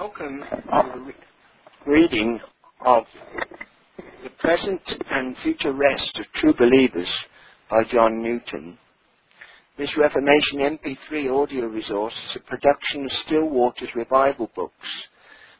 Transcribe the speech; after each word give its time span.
Welcome 0.00 0.40
to 0.40 0.92
the 0.94 1.00
re- 1.00 1.14
reading 1.86 2.40
of 2.86 3.04
The 4.24 4.30
Present 4.38 4.80
and 5.10 5.36
Future 5.42 5.74
Rest 5.74 6.18
of 6.18 6.24
True 6.40 6.54
Believers 6.56 7.06
by 7.68 7.82
John 7.92 8.22
Newton. 8.22 8.78
This 9.76 9.90
Reformation 9.98 10.78
MP3 10.80 11.42
audio 11.42 11.66
resource 11.66 12.14
is 12.30 12.36
a 12.40 12.48
production 12.48 13.04
of 13.04 13.10
Still 13.26 13.50
Waters 13.50 13.90
Revival 13.94 14.50
Books. 14.56 14.72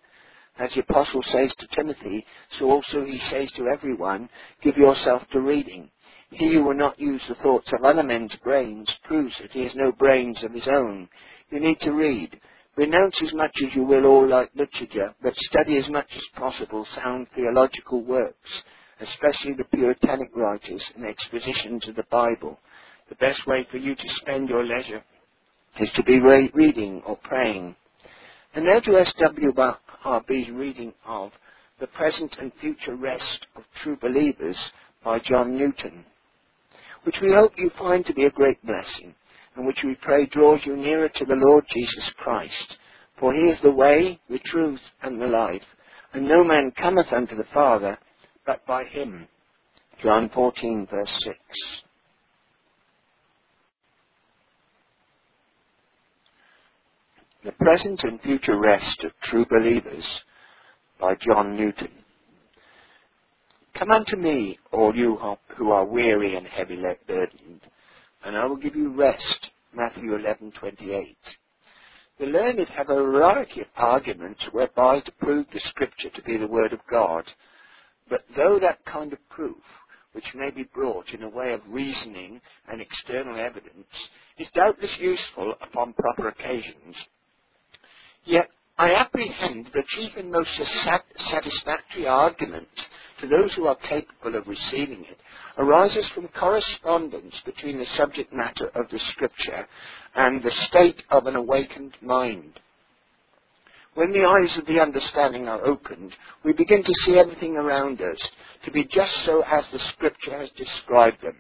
As 0.60 0.72
the 0.76 0.82
apostle 0.82 1.24
says 1.32 1.52
to 1.60 1.68
Timothy, 1.76 2.26
so 2.60 2.72
also 2.72 3.06
he 3.06 3.20
says 3.32 3.50
to 3.58 3.70
everyone, 3.70 4.30
give 4.64 4.78
yourself 4.78 5.24
to 5.34 5.42
reading. 5.42 5.92
He 6.32 6.54
who 6.54 6.64
will 6.64 6.76
not 6.76 7.00
use 7.00 7.22
the 7.28 7.36
thoughts 7.36 7.72
of 7.74 7.84
other 7.84 8.04
men's 8.04 8.36
brains 8.44 8.90
proves 9.04 9.34
that 9.42 9.52
he 9.52 9.64
has 9.64 9.76
no 9.76 9.92
brains 9.92 10.38
of 10.44 10.54
his 10.54 10.68
own. 10.68 11.10
You 11.52 11.60
need 11.60 11.80
to 11.82 11.92
read. 11.92 12.40
Renounce 12.78 13.16
as 13.22 13.34
much 13.34 13.52
as 13.66 13.76
you 13.76 13.84
will 13.84 14.06
all 14.06 14.28
light 14.28 14.50
literature, 14.56 15.14
but 15.22 15.36
study 15.50 15.78
as 15.78 15.90
much 15.90 16.08
as 16.16 16.24
possible 16.36 16.88
sound 16.96 17.28
theological 17.36 18.04
works, 18.04 18.50
especially 19.02 19.54
the 19.54 19.66
Puritanic 19.66 20.36
writers 20.36 20.82
and 20.96 21.06
expositions 21.06 21.88
of 21.90 21.96
the 21.96 22.06
Bible. 22.10 22.60
The 23.10 23.16
best 23.16 23.46
way 23.46 23.68
for 23.70 23.78
you 23.78 23.96
to 23.96 24.10
spend 24.22 24.50
your 24.50 24.64
leisure 24.66 25.04
is 25.80 25.90
to 25.96 26.04
be 26.04 26.20
re- 26.20 26.52
reading 26.54 27.02
or 27.06 27.18
praying. 27.18 27.76
And 28.56 28.66
now 28.66 28.80
to 28.80 28.92
SWRB's 28.92 30.52
reading 30.52 30.94
of 31.06 31.32
The 31.80 31.88
Present 31.88 32.36
and 32.40 32.52
Future 32.62 32.96
Rest 32.96 33.48
of 33.56 33.64
True 33.84 33.98
Believers 34.02 34.58
by 35.04 35.20
John 35.20 35.58
Newton, 35.58 36.06
which 37.04 37.16
we 37.22 37.34
hope 37.34 37.54
you 37.58 37.72
find 37.78 38.06
to 38.06 38.14
be 38.14 38.26
a 38.26 38.32
great 38.32 38.64
blessing, 38.66 39.14
and 39.56 39.66
which 39.66 39.80
we 39.84 39.96
pray 40.02 40.26
draws 40.28 40.60
you 40.66 40.76
nearer 40.76 41.10
to 41.10 41.26
the 41.26 41.36
Lord 41.36 41.66
Jesus 41.74 42.10
Christ. 42.18 42.76
For 43.20 43.34
he 43.34 43.42
is 43.42 43.58
the 43.62 43.72
way, 43.72 44.20
the 44.30 44.40
truth, 44.46 44.80
and 45.04 45.22
the 45.22 45.28
life, 45.28 45.62
and 46.14 46.28
no 46.28 46.44
man 46.44 46.72
cometh 46.72 47.12
unto 47.12 47.36
the 47.36 47.48
Father 47.54 47.98
but 48.46 48.66
by 48.66 48.84
him. 48.86 49.28
John 50.04 50.30
14, 50.34 50.88
verse 50.90 51.12
6. 51.24 51.38
The 57.44 57.52
Present 57.54 58.00
and 58.04 58.22
Future 58.22 58.60
Rest 58.60 59.04
of 59.04 59.12
True 59.24 59.46
Believers 59.50 60.04
by 61.00 61.16
John 61.26 61.56
Newton. 61.56 61.90
Come 63.78 63.92
unto 63.92 64.16
me, 64.16 64.60
all 64.72 64.96
you 64.96 65.18
who 65.58 65.72
are 65.72 65.86
weary 65.86 66.36
and 66.36 66.48
heavy 66.48 66.78
burdened, 67.08 67.62
and 68.24 68.38
I 68.38 68.46
will 68.46 68.58
give 68.58 68.76
you 68.76 68.94
rest. 68.94 69.50
Matthew 69.74 70.12
11:28. 70.12 71.16
The 72.20 72.26
learned 72.26 72.68
have 72.70 72.90
a 72.90 72.96
variety 72.96 73.62
of 73.62 73.68
arguments 73.76 74.42
whereby 74.52 75.00
to 75.02 75.12
prove 75.14 75.48
the 75.52 75.60
Scripture 75.70 76.10
to 76.10 76.24
be 76.24 76.38
the 76.38 76.48
Word 76.48 76.74
of 76.74 76.86
God, 76.88 77.26
but 78.10 78.26
though 78.36 78.60
that 78.60 78.84
kind 78.86 79.14
of 79.14 79.30
proof, 79.30 79.64
which 80.14 80.36
may 80.36 80.52
be 80.52 80.64
brought 80.64 81.10
in 81.14 81.24
a 81.24 81.30
way 81.30 81.54
of 81.54 81.62
reasoning 81.70 82.42
and 82.68 82.82
external 82.82 83.40
evidence, 83.40 83.88
is 84.38 84.50
doubtless 84.52 84.98
useful 85.00 85.56
upon 85.62 85.94
proper 85.94 86.28
occasions, 86.28 86.96
Yet 88.26 88.50
I 88.78 88.94
apprehend 88.94 89.68
the 89.74 89.84
chief 89.96 90.12
and 90.18 90.32
most 90.32 90.50
satisfactory 91.32 92.08
argument 92.08 92.68
to 93.22 93.28
those 93.28 93.54
who 93.56 93.68
are 93.68 93.78
capable 93.88 94.36
of 94.36 94.48
receiving 94.48 95.06
it 95.06 95.18
arises 95.58 96.06
from 96.14 96.28
correspondence 96.30 97.36
between 97.46 97.78
the 97.78 97.86
subject 97.98 98.34
matter 98.34 98.68
of 98.76 98.90
the 98.90 99.00
scripture 99.12 99.68
and 100.16 100.42
the 100.42 100.52
state 100.68 101.02
of 101.10 101.28
an 101.28 101.36
awakened 101.36 101.94
mind. 102.02 102.60
When 103.94 104.12
the 104.12 104.26
eyes 104.26 104.58
of 104.58 104.66
the 104.66 104.80
understanding 104.80 105.48
are 105.48 105.66
opened, 105.66 106.14
we 106.46 106.54
begin 106.54 106.84
to 106.84 106.94
see 107.06 107.20
everything 107.20 107.58
around 107.58 108.02
us 108.02 108.18
to 108.66 108.72
be 108.72 108.84
just 108.84 109.12
so 109.26 109.44
as 109.44 109.66
the 109.72 109.80
scripture 109.94 110.40
has 110.40 110.50
described 110.58 111.22
them. 111.22 111.36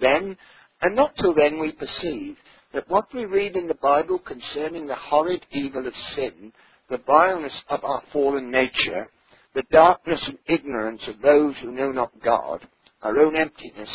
Then, 0.00 0.36
and 0.82 0.96
not 0.96 1.16
till 1.16 1.34
then, 1.34 1.58
we 1.58 1.72
perceive 1.72 2.36
that 2.72 2.88
what 2.88 3.12
we 3.12 3.24
read 3.24 3.56
in 3.56 3.66
the 3.66 3.74
Bible 3.74 4.20
concerning 4.20 4.86
the 4.86 4.94
horrid 4.94 5.44
evil 5.50 5.86
of 5.86 5.92
sin, 6.14 6.52
the 6.88 6.98
vileness 7.04 7.52
of 7.68 7.84
our 7.84 8.02
fallen 8.12 8.50
nature, 8.50 9.08
the 9.54 9.62
darkness 9.72 10.20
and 10.26 10.38
ignorance 10.46 11.02
of 11.08 11.20
those 11.20 11.54
who 11.62 11.72
know 11.72 11.90
not 11.92 12.12
God, 12.24 12.60
our 13.02 13.18
own 13.18 13.36
emptiness, 13.36 13.88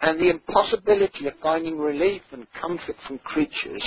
and 0.00 0.18
the 0.20 0.30
impossibility 0.30 1.26
of 1.26 1.34
finding 1.42 1.78
relief 1.78 2.22
and 2.32 2.46
comfort 2.60 2.96
from 3.06 3.18
creatures 3.18 3.82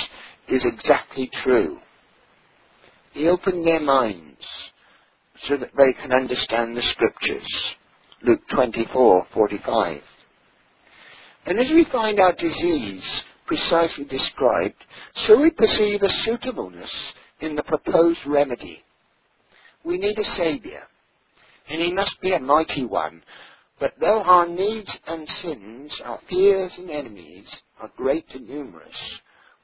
is 0.48 0.62
exactly 0.64 1.30
true. 1.44 1.78
He 3.12 3.28
opened 3.28 3.66
their 3.66 3.80
minds 3.80 4.40
so 5.48 5.56
that 5.56 5.70
they 5.76 5.92
can 6.00 6.12
understand 6.12 6.76
the 6.76 6.82
scriptures. 6.92 7.46
Luke 8.22 8.40
24:45. 8.52 10.02
And 11.46 11.58
as 11.58 11.70
we 11.70 11.84
find 11.92 12.20
our 12.20 12.32
disease 12.32 13.02
precisely 13.46 14.04
described, 14.04 14.84
so 15.26 15.40
we 15.40 15.50
perceive 15.50 16.02
a 16.02 16.22
suitableness 16.24 16.90
in 17.40 17.56
the 17.56 17.62
proposed 17.62 18.20
remedy. 18.26 18.84
We 19.84 19.98
need 19.98 20.18
a 20.18 20.36
Saviour, 20.36 20.82
and 21.68 21.80
he 21.80 21.92
must 21.92 22.20
be 22.20 22.32
a 22.32 22.40
mighty 22.40 22.84
one. 22.84 23.22
But 23.80 23.92
though 24.00 24.22
our 24.22 24.48
needs 24.48 24.90
and 25.06 25.28
sins, 25.42 25.92
our 26.04 26.18
fears 26.28 26.72
and 26.76 26.90
enemies, 26.90 27.46
are 27.80 27.90
great 27.96 28.26
and 28.34 28.48
numerous, 28.48 28.88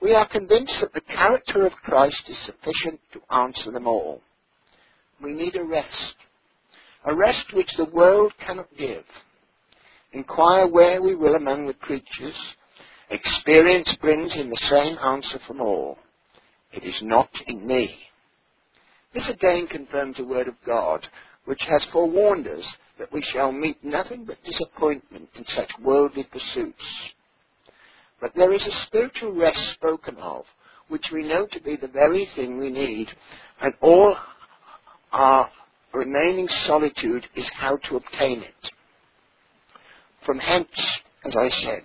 we 0.01 0.15
are 0.15 0.29
convinced 0.29 0.75
that 0.81 0.93
the 0.95 1.01
character 1.01 1.67
of 1.67 1.73
Christ 1.85 2.23
is 2.29 2.37
sufficient 2.47 3.01
to 3.13 3.35
answer 3.35 3.73
them 3.73 3.87
all. 3.87 4.21
We 5.23 5.33
need 5.33 5.57
a 5.57 5.65
rest, 5.65 6.15
a 7.07 7.15
rest 7.15 7.53
which 7.53 7.71
the 7.77 7.87
world 7.87 8.33
cannot 8.47 8.69
give. 8.79 9.05
Inquire 10.13 10.69
where 10.69 11.03
we 11.03 11.15
will 11.17 11.35
among 11.35 11.67
the 11.67 11.75
creatures, 11.75 12.37
Experience 13.11 13.89
brings 14.01 14.33
in 14.35 14.49
the 14.49 14.61
same 14.71 14.97
answer 14.99 15.39
from 15.47 15.61
all. 15.61 15.99
It 16.73 16.85
is 16.85 16.95
not 17.03 17.29
in 17.47 17.67
me. 17.67 17.95
This 19.13 19.29
again 19.29 19.67
confirms 19.71 20.17
the 20.17 20.25
word 20.25 20.49
of 20.49 20.55
God, 20.67 21.07
which 21.47 21.61
has 21.69 21.83
forewarned 21.93 22.47
us 22.47 22.65
that 22.99 23.13
we 23.13 23.25
shall 23.33 23.53
meet 23.53 23.83
nothing 23.85 24.25
but 24.25 24.37
disappointment 24.45 25.29
in 25.37 25.45
such 25.57 25.71
worldly 25.83 26.25
pursuits. 26.25 26.85
But 28.21 28.33
there 28.35 28.53
is 28.55 28.63
a 28.63 28.87
spiritual 28.87 29.33
rest 29.33 29.59
spoken 29.75 30.17
of, 30.17 30.45
which 30.89 31.05
we 31.13 31.27
know 31.27 31.47
to 31.53 31.61
be 31.61 31.77
the 31.77 31.89
very 31.89 32.29
thing 32.37 32.59
we 32.59 32.71
need, 32.71 33.09
and 33.61 33.75
all 33.81 34.17
our 35.13 35.51
remaining 35.93 36.49
solitude 36.67 37.25
is 37.37 37.45
how 37.55 37.77
to 37.89 37.97
obtain 37.97 38.43
it. 38.43 38.71
From 40.25 40.39
hence, 40.39 40.69
as 41.27 41.35
I 41.37 41.51
said, 41.63 41.85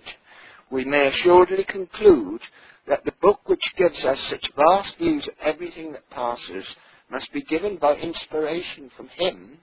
we 0.70 0.84
may 0.84 1.08
assuredly 1.08 1.64
conclude 1.64 2.40
that 2.88 3.04
the 3.04 3.12
book 3.20 3.40
which 3.46 3.60
gives 3.76 4.04
us 4.04 4.18
such 4.30 4.44
vast 4.56 4.96
views 4.98 5.26
of 5.28 5.34
everything 5.42 5.92
that 5.92 6.08
passes 6.10 6.64
must 7.10 7.32
be 7.32 7.42
given 7.42 7.76
by 7.76 7.94
inspiration 7.94 8.90
from 8.96 9.08
Him 9.16 9.58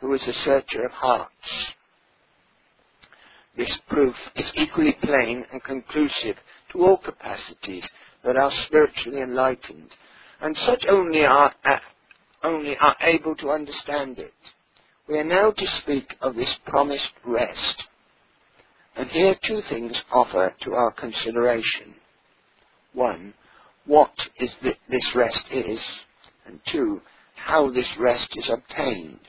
who 0.00 0.14
is 0.14 0.22
a 0.22 0.44
searcher 0.44 0.84
of 0.84 0.92
hearts. 0.92 1.30
This 3.56 3.70
proof 3.88 4.14
is 4.36 4.46
equally 4.56 4.96
plain 5.02 5.44
and 5.52 5.62
conclusive 5.62 6.36
to 6.72 6.82
all 6.82 6.96
capacities 6.98 7.84
that 8.24 8.36
are 8.36 8.52
spiritually 8.66 9.20
enlightened, 9.20 9.90
and 10.40 10.56
such 10.66 10.84
only 10.88 11.24
are, 11.24 11.52
uh, 11.64 11.78
only 12.44 12.76
are 12.80 12.96
able 13.02 13.36
to 13.36 13.50
understand 13.50 14.18
it. 14.18 14.32
We 15.08 15.18
are 15.18 15.24
now 15.24 15.50
to 15.50 15.66
speak 15.82 16.06
of 16.22 16.34
this 16.34 16.48
promised 16.66 17.12
rest. 17.26 17.84
And 18.96 19.08
here 19.10 19.36
two 19.46 19.60
things 19.68 19.92
offer 20.12 20.54
to 20.64 20.74
our 20.74 20.92
consideration. 20.92 21.94
One, 22.94 23.34
what 23.86 24.12
is 24.38 24.50
the, 24.62 24.70
this 24.90 25.04
rest 25.14 25.40
is, 25.52 25.78
and 26.46 26.60
two, 26.72 27.00
how 27.36 27.70
this 27.70 27.86
rest 27.98 28.28
is 28.36 28.50
obtained. 28.52 29.20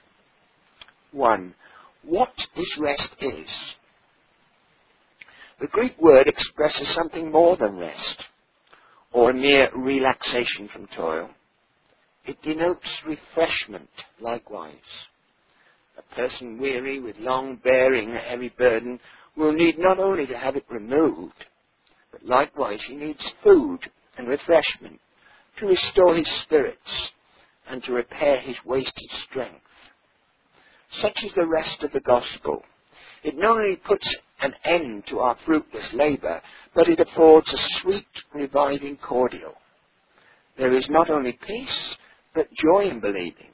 One, 1.12 1.56
what 2.04 2.34
this 2.56 2.78
rest 2.80 3.10
is. 3.22 3.48
The 5.62 5.68
Greek 5.68 5.94
word 6.02 6.28
expresses 6.28 6.88
something 6.96 7.32
more 7.32 7.58
than 7.58 7.78
rest, 7.78 8.24
or 9.14 9.32
a 9.32 9.34
mere 9.34 9.70
relaxation 9.76 10.70
from 10.74 10.88
toil. 10.96 11.30
It 12.26 12.38
denotes 12.44 12.88
refreshment 13.06 13.90
likewise. 14.22 14.76
A 15.98 16.16
person 16.16 16.60
weary 16.60 17.00
with 17.00 17.18
long 17.20 17.58
bearing 17.64 18.12
a 18.12 18.20
heavy 18.30 18.54
burden 18.58 19.00
will 19.38 19.54
need 19.54 19.78
not 19.80 20.00
only 20.00 20.28
to 20.28 20.38
have 20.38 20.56
it 20.56 20.66
removed, 20.70 21.46
but 22.12 22.26
likewise 22.26 22.80
he 22.88 22.96
needs 22.96 23.20
food 23.44 23.80
and 24.18 24.28
refreshment 24.28 25.00
to 25.60 25.66
restore 25.68 26.16
his 26.16 26.28
spirits 26.44 26.80
and 27.70 27.84
to 27.84 27.94
repair 27.94 28.40
his 28.42 28.56
wasted 28.66 29.10
strength. 29.30 29.62
Such 31.02 31.18
is 31.24 31.32
the 31.36 31.48
rest 31.48 31.84
of 31.84 31.92
the 31.92 32.02
gospel. 32.02 32.64
It 33.24 33.36
not 33.38 33.58
only 33.58 33.78
puts 33.78 34.06
an 34.42 34.54
end 34.66 35.04
to 35.10 35.20
our 35.20 35.38
fruitless 35.46 35.86
labour, 35.94 36.42
but 36.76 36.90
it 36.90 37.00
affords 37.00 37.48
a 37.52 37.82
sweet, 37.82 38.08
reviving 38.34 38.98
cordial. 38.98 39.54
There 40.58 40.76
is 40.78 40.86
not 40.90 41.10
only 41.10 41.38
peace, 41.48 41.96
but 42.36 42.48
joy 42.64 42.90
in 42.90 43.00
believing. 43.00 43.52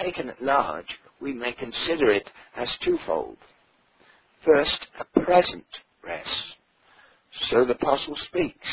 Taken 0.00 0.30
at 0.30 0.42
large, 0.42 0.86
we 1.20 1.32
may 1.32 1.52
consider 1.52 2.10
it 2.12 2.28
as 2.56 2.68
twofold. 2.84 3.36
First, 4.44 4.78
a 5.00 5.20
present 5.20 5.64
rest. 6.04 6.28
So 7.50 7.64
the 7.64 7.74
apostle 7.74 8.16
speaks. 8.28 8.68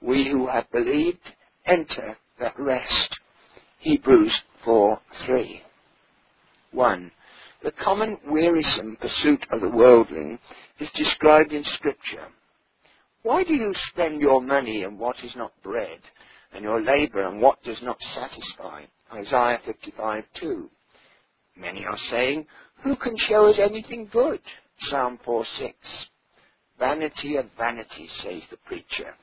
We 0.00 0.28
who 0.30 0.46
have 0.46 0.70
believed 0.70 1.20
enter 1.68 2.16
that 2.40 2.58
rest. 2.58 3.16
Hebrews 3.80 4.32
4 4.64 5.00
3. 5.26 5.62
1. 6.72 7.10
The 7.62 7.72
common 7.84 8.18
wearisome 8.28 8.96
pursuit 9.00 9.44
of 9.52 9.60
the 9.60 9.68
worldling 9.68 10.38
is 10.80 10.88
described 10.94 11.52
in 11.52 11.64
Scripture. 11.74 12.28
Why 13.22 13.42
do 13.44 13.54
you 13.54 13.74
spend 13.90 14.20
your 14.20 14.40
money 14.40 14.84
on 14.84 14.98
what 14.98 15.16
is 15.24 15.32
not 15.36 15.52
bread, 15.62 15.98
and 16.52 16.62
your 16.62 16.80
labor 16.80 17.24
on 17.24 17.40
what 17.40 17.62
does 17.64 17.78
not 17.82 17.98
satisfy? 18.14 18.84
Isaiah 19.12 19.60
55 19.66 20.24
2. 20.40 20.70
Many 21.56 21.84
are 21.84 21.98
saying, 22.10 22.46
Who 22.84 22.94
can 22.96 23.16
show 23.28 23.46
us 23.46 23.56
anything 23.58 24.08
good? 24.12 24.40
Psalm 24.90 25.18
4 25.24 25.44
6. 25.58 25.74
Vanity 26.78 27.36
of 27.36 27.46
vanities, 27.58 28.10
says 28.22 28.42
the 28.50 28.56
preacher. 28.58 29.14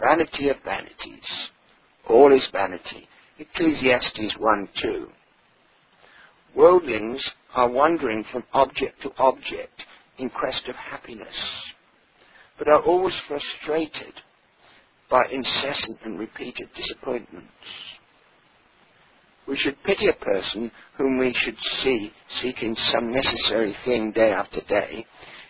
Vanity 0.00 0.48
of 0.48 0.56
vanities. 0.64 1.28
All 2.08 2.32
is 2.34 2.42
vanity. 2.52 3.08
Ecclesiastes 3.38 4.36
1 4.38 4.68
2. 4.82 5.08
Worldlings 6.54 7.20
are 7.54 7.68
wandering 7.70 8.24
from 8.32 8.44
object 8.52 9.02
to 9.02 9.10
object 9.18 9.80
in 10.18 10.28
quest 10.30 10.62
of 10.68 10.74
happiness, 10.76 11.34
but 12.58 12.68
are 12.68 12.82
always 12.82 13.14
frustrated 13.28 14.14
by 15.10 15.24
incessant 15.30 15.98
and 16.04 16.18
repeated 16.18 16.68
disappointments. 16.76 17.48
We 19.46 19.58
should 19.58 19.82
pity 19.84 20.08
a 20.08 20.24
person 20.24 20.70
whom 20.96 21.18
we 21.18 21.34
should 21.44 21.56
see 21.82 22.12
seeking 22.42 22.76
some 22.92 23.12
necessary 23.12 23.76
thing 23.84 24.12
day 24.12 24.32
after 24.32 24.60
day 24.68 25.04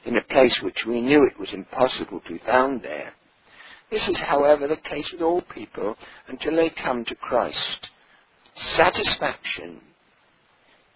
in 0.05 0.17
a 0.17 0.25
place 0.33 0.55
which 0.63 0.79
we 0.87 1.01
knew 1.01 1.25
it 1.27 1.39
was 1.39 1.49
impossible 1.53 2.21
to 2.21 2.33
be 2.33 2.41
found 2.47 2.83
there. 2.83 3.13
This 3.93 4.03
is, 4.09 4.19
however, 4.29 4.69
the 4.69 4.79
case 4.91 5.07
with 5.15 5.23
all 5.23 5.43
people 5.55 5.97
until 6.29 6.57
they 6.57 6.73
come 6.85 7.07
to 7.07 7.17
Christ. 7.17 7.59
Satisfaction 8.77 9.81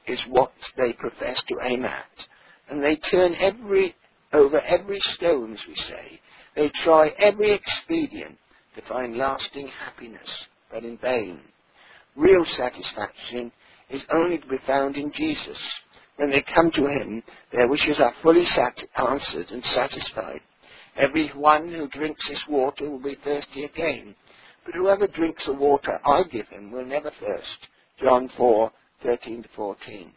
is 0.09 0.21
what 0.31 0.53
they 0.77 0.95
profess 0.95 1.39
to 1.49 1.57
aim 1.65 1.85
at, 1.87 2.07
and 2.71 2.83
they 2.85 2.97
turn 3.11 3.35
every 3.41 3.95
over 4.35 4.61
every 4.63 5.01
stone, 5.17 5.55
as 5.55 5.61
we 5.69 5.77
say. 5.89 6.21
They 6.57 6.73
try 6.85 7.11
every 7.21 7.53
expedient 7.53 8.39
to 8.77 8.83
find 8.89 9.19
lasting 9.19 9.71
happiness, 9.85 10.29
but 10.73 10.85
in 10.85 10.99
vain. 10.99 11.41
Real 12.17 12.45
satisfaction 12.59 13.53
is 13.91 14.03
only 14.15 14.39
to 14.39 14.49
be 14.49 14.59
found 14.67 14.97
in 14.97 15.13
Jesus. 15.17 15.59
When 16.17 16.31
they 16.31 16.45
come 16.55 16.71
to 16.73 16.87
him, 16.87 17.23
their 17.53 17.69
wishes 17.69 17.97
are 18.01 18.15
fully 18.23 18.47
sat- 18.57 18.79
answered 18.99 19.51
and 19.51 19.65
satisfied. 19.75 20.41
Every 20.99 21.29
one 21.35 21.73
who 21.73 21.89
drinks 21.89 22.21
this 22.29 22.43
water 22.49 22.91
will 22.91 23.03
be 23.03 23.17
thirsty 23.23 23.65
again. 23.65 24.15
But 24.65 24.75
whoever 24.75 25.07
drinks 25.07 25.45
the 25.47 25.53
water 25.53 26.01
I 26.05 26.23
give 26.25 26.49
him 26.49 26.73
will 26.73 26.85
never 26.85 27.11
thirst. 27.21 27.69
John 28.03 28.31
4, 28.37 28.71
13 29.03 29.43
to 29.43 29.49
14. 29.55 30.13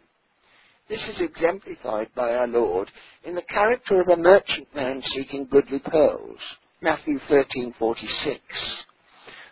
This 0.90 1.00
is 1.14 1.22
exemplified 1.22 2.10
by 2.16 2.34
our 2.34 2.48
Lord 2.48 2.90
in 3.24 3.36
the 3.36 3.44
character 3.44 4.02
of 4.02 4.08
a 4.08 4.18
merchantman 4.18 5.04
seeking 5.14 5.46
goodly 5.46 5.80
pearls. 5.80 6.40
Matthew 6.82 7.20
13:46, 7.30 8.40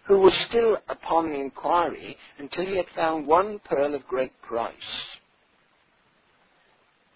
who 0.05 0.19
was 0.19 0.33
still 0.49 0.77
upon 0.89 1.31
inquiry 1.33 2.17
until 2.39 2.65
he 2.65 2.77
had 2.77 2.87
found 2.95 3.27
one 3.27 3.59
pearl 3.59 3.93
of 3.93 4.07
great 4.07 4.31
price. 4.41 4.73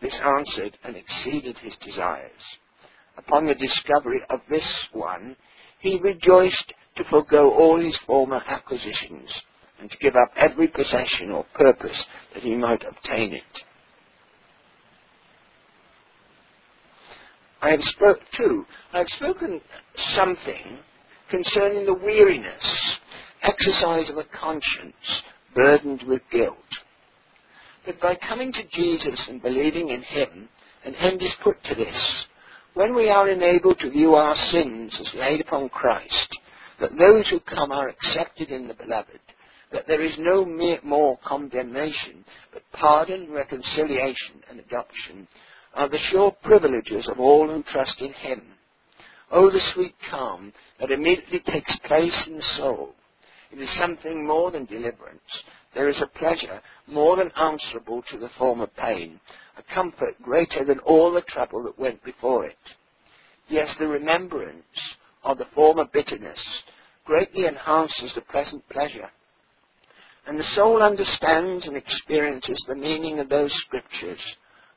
This 0.02 0.14
answered 0.14 0.78
and 0.84 0.96
exceeded 0.96 1.58
his 1.60 1.76
desires. 1.78 2.32
Upon 3.18 3.46
the 3.46 3.56
discovery 3.56 4.22
of 4.30 4.40
this 4.50 4.64
one, 4.94 5.36
he 5.80 6.00
rejoiced 6.00 6.74
to 6.98 7.04
forego 7.06 7.52
all 7.52 7.80
his 7.80 7.98
former 8.06 8.42
acquisitions 8.48 9.30
and 9.80 9.90
to 9.90 9.98
give 9.98 10.16
up 10.16 10.32
every 10.38 10.68
possession 10.68 11.32
or 11.32 11.46
purpose 11.56 11.98
that 12.34 12.44
he 12.44 12.56
might 12.56 12.84
obtain 12.88 13.34
it. 13.34 13.44
I 17.62 17.70
have 17.70 17.82
spoke 17.96 18.20
too. 18.38 18.66
I 18.94 19.00
have 19.00 19.08
spoken 19.18 19.62
something 20.16 20.80
concerning 21.30 21.86
the 21.86 21.94
weariness, 21.94 22.64
exercise 23.44 24.10
of 24.10 24.18
a 24.18 24.26
conscience 24.40 24.96
burdened 25.56 26.04
with 26.08 26.22
guilt. 26.32 26.58
That 27.86 28.02
by 28.02 28.16
coming 28.28 28.52
to 28.54 28.64
Jesus 28.74 29.20
and 29.28 29.42
believing 29.42 29.90
in 29.90 30.02
Him, 30.02 30.50
an 30.86 30.96
end 30.96 31.22
is 31.22 31.32
put 31.44 31.64
to 31.66 31.76
this. 31.76 31.96
When 32.74 32.96
we 32.96 33.10
are 33.10 33.30
enabled 33.30 33.80
to 33.80 33.90
view 33.90 34.16
our 34.16 34.36
sins 34.52 34.94
as 34.98 35.20
laid 35.20 35.42
upon 35.42 35.68
Christ, 35.70 36.30
that 36.80 36.98
those 36.98 37.28
who 37.30 37.42
come 37.42 37.70
are 37.70 37.90
accepted 37.90 38.50
in 38.50 38.70
the 38.70 38.74
Beloved, 38.74 39.20
that 39.74 39.88
there 39.88 40.02
is 40.02 40.14
no 40.18 40.46
more 40.84 41.20
condemnation, 41.26 42.24
but 42.54 42.64
pardon, 42.72 43.30
reconciliation, 43.30 44.42
and 44.50 44.60
adoption, 44.60 45.28
are 45.76 45.90
the 45.90 46.00
sure 46.12 46.32
privileges 46.44 47.08
of 47.10 47.20
all 47.20 47.48
who 47.48 47.62
trust 47.64 48.00
in 48.00 48.14
Him. 48.14 48.42
Oh, 49.32 49.52
the 49.52 49.62
sweet 49.74 49.96
calm 50.10 50.54
that 50.80 50.92
immediately 50.92 51.42
takes 51.52 51.74
place 51.88 52.24
in 52.28 52.38
the 52.38 52.44
soul. 52.58 52.96
It 53.52 53.60
is 53.60 53.70
something 53.78 54.26
more 54.26 54.50
than 54.50 54.64
deliverance. 54.66 55.20
There 55.74 55.90
is 55.90 56.02
a 56.02 56.20
pleasure 56.20 56.62
more 56.88 57.16
than 57.18 57.32
answerable 57.38 58.04
to 58.12 58.18
the 58.18 58.30
former 58.38 58.68
pain, 58.68 59.20
a 59.58 59.74
comfort 59.74 60.22
greater 60.22 60.66
than 60.66 60.80
all 60.80 61.12
the 61.12 61.22
trouble 61.22 61.64
that 61.64 61.80
went 61.80 62.04
before 62.04 62.46
it. 62.46 62.58
Yes, 63.48 63.70
the 63.80 63.88
remembrance 63.88 64.64
of 65.24 65.38
the 65.38 65.48
former 65.56 65.86
bitterness 65.92 66.40
greatly 67.06 67.46
enhances 67.48 68.12
the 68.16 68.22
present 68.22 68.68
pleasure. 68.70 69.10
And 70.28 70.40
the 70.40 70.46
soul 70.56 70.84
understands 70.84 71.66
and 71.66 71.76
experiences 71.76 72.58
the 72.68 72.76
meaning 72.76 73.20
of 73.20 73.30
those 73.30 73.52
scriptures 73.66 74.20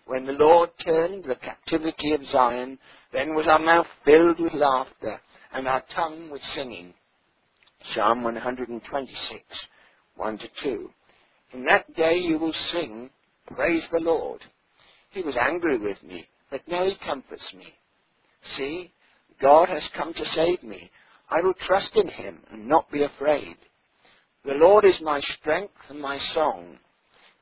when 0.07 0.27
the 0.27 0.33
Lord 0.33 0.71
turned 0.85 1.25
the 1.25 1.37
captivity 1.37 2.13
of 2.13 2.21
Zion, 2.31 2.79
then 3.13 3.35
was 3.35 3.47
our 3.49 3.59
mouth 3.59 3.87
filled 4.05 4.39
with 4.39 4.53
laughter 4.53 5.21
and 5.55 5.67
our 5.67 5.83
tongue 5.95 6.31
with 6.31 6.43
singing. 6.55 6.93
Psalm 7.95 8.23
126, 8.23 9.45
1 10.17 10.39
to 10.39 10.49
2. 10.63 10.91
In 11.53 11.65
that 11.65 11.95
day 11.95 12.17
you 12.17 12.39
will 12.39 12.55
sing, 12.73 13.11
Praise 13.55 13.83
the 13.93 14.01
Lord. 14.01 14.41
He 15.11 15.23
was 15.23 15.37
angry 15.41 15.79
with 15.79 16.03
me, 16.03 16.27
but 16.51 16.61
now 16.67 16.85
he 16.85 16.97
comforts 17.05 17.45
me. 17.57 17.67
See, 18.57 18.93
God 19.41 19.69
has 19.69 19.83
come 19.97 20.13
to 20.15 20.25
save 20.35 20.63
me. 20.63 20.91
I 21.31 21.41
will 21.41 21.55
trust 21.67 21.91
in 21.95 22.09
him 22.09 22.39
and 22.53 22.69
not 22.69 22.91
be 22.91 23.03
afraid. 23.05 23.57
The 24.45 24.55
Lord 24.55 24.85
is 24.85 24.95
my 25.03 25.21
strength 25.41 25.75
and 25.89 26.01
my 26.01 26.19
song. 26.35 26.79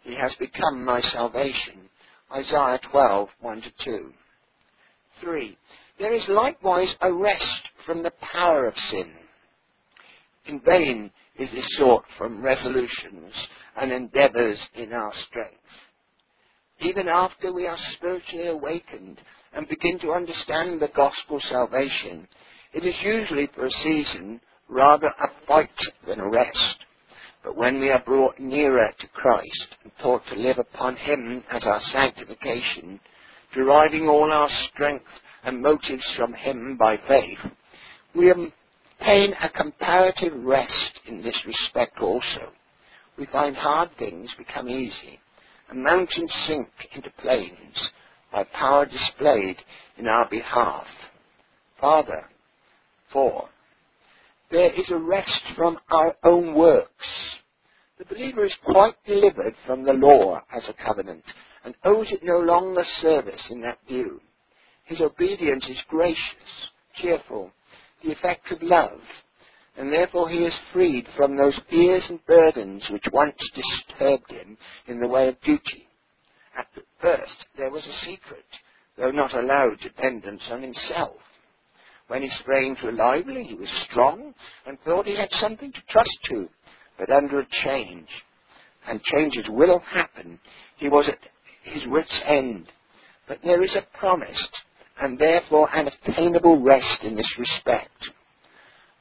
He 0.02 0.14
has 0.14 0.32
become 0.38 0.84
my 0.84 1.00
salvation. 1.12 1.88
Isaiah 2.34 2.80
12, 2.90 3.28
1 3.40 3.62
to 3.62 3.70
2. 3.84 4.12
3. 5.20 5.58
There 5.98 6.14
is 6.14 6.22
likewise 6.28 6.88
a 7.00 7.12
rest 7.12 7.44
from 7.86 8.02
the 8.02 8.12
power 8.32 8.66
of 8.66 8.74
sin. 8.90 9.12
In 10.46 10.60
vain 10.60 11.10
is 11.38 11.48
sought 11.78 12.04
from 12.18 12.42
resolutions 12.42 13.32
and 13.80 13.92
endeavors 13.92 14.58
in 14.74 14.92
our 14.92 15.12
strength. 15.28 15.54
Even 16.80 17.08
after 17.08 17.52
we 17.52 17.66
are 17.66 17.78
spiritually 17.96 18.48
awakened 18.48 19.18
and 19.54 19.68
begin 19.68 19.98
to 20.00 20.12
understand 20.12 20.80
the 20.80 20.88
gospel 20.94 21.40
salvation, 21.48 22.26
it 22.74 22.84
is 22.84 22.94
usually 23.02 23.48
for 23.54 23.66
a 23.66 23.70
season 23.82 24.40
rather 24.68 25.06
a 25.06 25.46
fight 25.46 25.68
than 26.06 26.20
a 26.20 26.28
rest. 26.28 26.84
But 27.44 27.56
when 27.56 27.80
we 27.80 27.90
are 27.90 28.02
brought 28.04 28.38
nearer 28.38 28.88
to 28.98 29.06
Christ 29.08 29.66
and 29.82 29.92
taught 30.00 30.22
to 30.28 30.36
live 30.40 30.58
upon 30.58 30.96
Him 30.96 31.42
as 31.50 31.62
our 31.64 31.80
sanctification, 31.92 33.00
deriving 33.54 34.08
all 34.08 34.32
our 34.32 34.48
strength 34.72 35.04
and 35.44 35.60
motives 35.60 36.04
from 36.16 36.32
Him 36.34 36.76
by 36.78 36.96
faith, 37.08 37.38
we 38.14 38.28
obtain 39.02 39.34
a 39.42 39.48
comparative 39.50 40.32
rest 40.44 41.00
in 41.08 41.22
this 41.22 41.36
respect 41.46 41.98
also. 42.00 42.52
we 43.18 43.26
find 43.26 43.56
hard 43.56 43.90
things 43.98 44.30
become 44.38 44.68
easy, 44.68 45.20
and 45.70 45.82
mountains 45.82 46.32
sink 46.48 46.68
into 46.94 47.10
plains 47.22 47.76
by 48.32 48.44
power 48.44 48.86
displayed 48.86 49.56
in 49.98 50.06
our 50.06 50.28
behalf. 50.30 50.86
Father, 51.80 52.24
4. 53.12 53.48
There 54.50 54.72
is 54.72 54.86
a 54.90 54.98
rest 54.98 55.42
from 55.56 55.78
our 55.90 56.16
own 56.24 56.54
works. 56.54 56.90
The 57.98 58.06
believer 58.06 58.44
is 58.46 58.54
quite 58.64 58.94
delivered 59.06 59.54
from 59.66 59.84
the 59.84 59.94
law 59.94 60.40
as 60.54 60.62
a 60.68 60.86
covenant 60.86 61.24
and 61.64 61.74
owes 61.84 62.08
it 62.10 62.20
no 62.24 62.38
longer 62.40 62.84
service 63.02 63.42
in 63.50 63.62
that 63.62 63.78
view. 63.88 64.20
His 64.86 65.00
obedience 65.00 65.64
is 65.68 65.78
gracious, 65.88 66.18
cheerful, 67.00 67.52
the 68.04 68.12
effect 68.12 68.50
of 68.52 68.62
love, 68.62 69.00
and 69.76 69.92
therefore 69.92 70.28
he 70.28 70.38
is 70.38 70.54
freed 70.72 71.06
from 71.16 71.36
those 71.36 71.58
fears 71.70 72.04
and 72.08 72.24
burdens 72.26 72.82
which 72.90 73.04
once 73.12 73.36
disturbed 73.54 74.30
him 74.30 74.56
in 74.86 75.00
the 75.00 75.08
way 75.08 75.28
of 75.28 75.40
duty. 75.42 75.86
At 76.58 76.66
first 77.00 77.46
there 77.56 77.70
was 77.70 77.84
a 77.84 78.06
secret, 78.06 78.46
though 78.96 79.10
not 79.10 79.34
allowed 79.34 79.78
dependence 79.82 80.42
on 80.50 80.62
himself. 80.62 81.16
When 82.08 82.22
his 82.22 82.32
frames 82.44 82.78
were 82.82 82.92
lively, 82.92 83.44
he 83.44 83.54
was 83.54 83.68
strong 83.90 84.34
and 84.66 84.78
thought 84.80 85.06
he 85.06 85.16
had 85.16 85.30
something 85.40 85.72
to 85.72 85.82
trust 85.88 86.10
to. 86.30 86.48
But 86.98 87.10
under 87.10 87.40
a 87.40 87.46
change, 87.64 88.08
and 88.86 89.02
changes 89.04 89.46
will 89.48 89.78
happen, 89.80 90.38
he 90.76 90.88
was 90.88 91.06
at 91.08 91.18
his 91.62 91.86
wit's 91.88 92.20
end. 92.26 92.66
But 93.28 93.38
there 93.42 93.62
is 93.62 93.74
a 93.76 93.98
promised 93.98 94.52
and 95.02 95.18
therefore 95.18 95.68
an 95.74 95.88
attainable 95.88 96.62
rest 96.62 97.02
in 97.02 97.16
this 97.16 97.26
respect. 97.36 97.90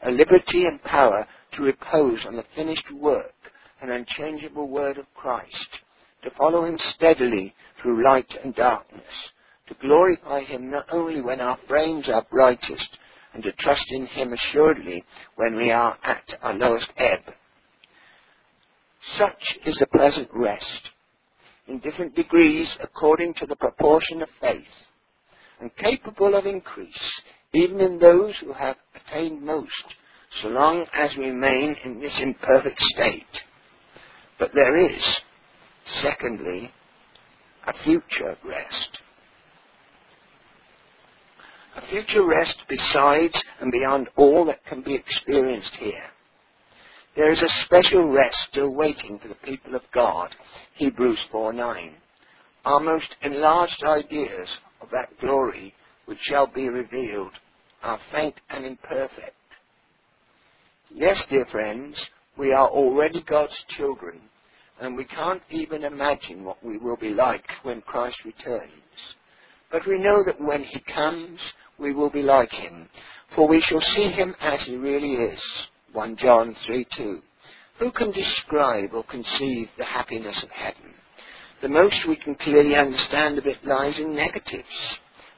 A 0.08 0.10
liberty 0.10 0.66
and 0.66 0.82
power 0.82 1.28
to 1.54 1.62
repose 1.62 2.18
on 2.28 2.36
the 2.36 2.44
finished 2.56 2.92
work 2.92 3.36
and 3.82 3.92
unchangeable 3.92 4.68
word 4.68 4.98
of 4.98 5.06
Christ, 5.14 5.54
to 6.24 6.32
follow 6.32 6.66
him 6.66 6.80
steadily 6.96 7.54
through 7.82 8.04
light 8.04 8.30
and 8.44 8.56
darkness, 8.56 9.04
to 9.68 9.76
glorify 9.80 10.42
him 10.42 10.72
not 10.72 10.88
only 10.92 11.22
when 11.22 11.40
our 11.40 11.60
frames 11.68 12.06
are 12.10 12.26
brightest, 12.32 12.98
and 13.36 13.44
to 13.44 13.52
trust 13.60 13.86
in 13.90 14.08
him 14.08 14.34
assuredly 14.34 15.04
when 15.36 15.56
we 15.56 15.70
are 15.72 15.98
at 16.04 16.24
our 16.42 16.56
lowest 16.56 16.88
ebb. 16.98 17.34
Such 19.20 19.42
is 19.68 19.78
the 19.80 19.86
present 19.86 20.30
rest, 20.34 20.90
in 21.68 21.80
different 21.80 22.16
degrees 22.16 22.68
according 22.84 23.36
to 23.36 23.46
the 23.46 23.56
proportion 23.56 24.24
of 24.24 24.30
faith, 24.42 24.64
and 25.62 25.72
capable 25.78 26.36
of 26.36 26.46
increase, 26.46 26.90
even 27.54 27.80
in 27.80 28.00
those 28.00 28.34
who 28.44 28.54
have 28.54 28.76
attained 28.96 29.42
most, 29.44 29.72
so 30.42 30.50
long 30.50 30.86
as 30.94 31.12
we 31.18 31.26
remain 31.26 31.76
in 31.86 32.00
this 32.00 32.14
imperfect 32.22 32.80
state. 32.96 33.24
But 34.40 34.52
there 34.54 34.78
is, 34.78 35.02
secondly, 36.04 36.72
a 37.68 37.74
future 37.84 38.38
rest. 38.46 38.98
A 41.78 41.88
future 41.90 42.26
rest 42.26 42.56
besides 42.68 43.34
and 43.62 43.72
beyond 43.72 44.10
all 44.18 44.46
that 44.46 44.66
can 44.66 44.82
be 44.82 44.96
experienced 44.96 45.72
here. 45.80 46.04
There 47.16 47.32
is 47.32 47.40
a 47.40 47.66
special 47.66 48.08
rest 48.08 48.36
still 48.52 48.74
waiting 48.74 49.20
for 49.22 49.28
the 49.28 49.36
people 49.36 49.76
of 49.76 49.82
God. 49.94 50.30
Hebrews 50.76 51.20
4:9. 51.32 51.94
Our 52.66 52.80
most 52.80 53.08
enlarged 53.22 53.84
ideas 53.84 54.48
of 54.82 54.90
that 54.92 55.10
glory 55.20 55.74
which 56.06 56.20
shall 56.30 56.48
be 56.48 56.70
revealed 56.70 57.32
are 57.84 58.00
faint 58.12 58.36
and 58.50 58.66
imperfect. 58.66 59.36
Yes, 60.94 61.18
dear 61.30 61.46
friends, 61.52 61.96
we 62.38 62.52
are 62.52 62.68
already 62.68 63.24
God's 63.28 63.54
children, 63.78 64.20
and 64.80 64.96
we 64.96 65.06
can't 65.06 65.42
even 65.50 65.84
imagine 65.84 66.44
what 66.44 66.64
we 66.64 66.78
will 66.78 66.98
be 66.98 67.10
like 67.10 67.46
when 67.64 67.82
Christ 67.82 68.18
returns. 68.26 68.72
But 69.72 69.88
we 69.88 69.98
know 70.00 70.24
that 70.26 70.42
when 70.42 70.64
he 70.64 70.82
comes, 70.94 71.40
we 71.80 71.94
will 71.94 72.10
be 72.10 72.22
like 72.22 72.52
him, 72.52 72.90
for 73.36 73.48
we 73.48 73.64
shall 73.68 73.82
see 73.96 74.12
him 74.12 74.36
as 74.42 74.60
he 74.66 74.76
really 74.76 75.14
is. 75.14 75.40
1 75.94 76.18
John 76.18 76.56
3 76.66 76.86
2. 76.98 77.22
Who 77.80 77.92
can 77.92 78.12
describe 78.12 78.94
or 78.94 79.04
conceive 79.06 79.68
the 79.78 79.86
happiness 79.86 80.36
of 80.44 80.50
heaven? 80.50 80.94
The 81.62 81.70
most 81.70 81.96
we 82.08 82.16
can 82.16 82.36
clearly 82.36 82.76
understand 82.76 83.38
of 83.38 83.46
it 83.46 83.64
lies 83.66 83.98
in 83.98 84.16
negatives. 84.16 84.66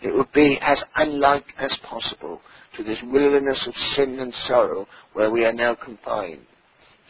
It 0.02 0.14
would 0.16 0.32
be 0.34 0.58
as 0.62 0.78
unlike 0.96 1.46
as 1.60 1.72
possible 1.90 2.42
to 2.78 2.84
this 2.84 2.98
wilderness 3.06 3.60
of 3.68 3.74
sin 3.96 4.20
and 4.20 4.34
sorrow 4.48 4.88
where 5.14 5.32
we 5.32 5.46
are 5.46 5.54
now 5.54 5.76
confined. 5.76 6.46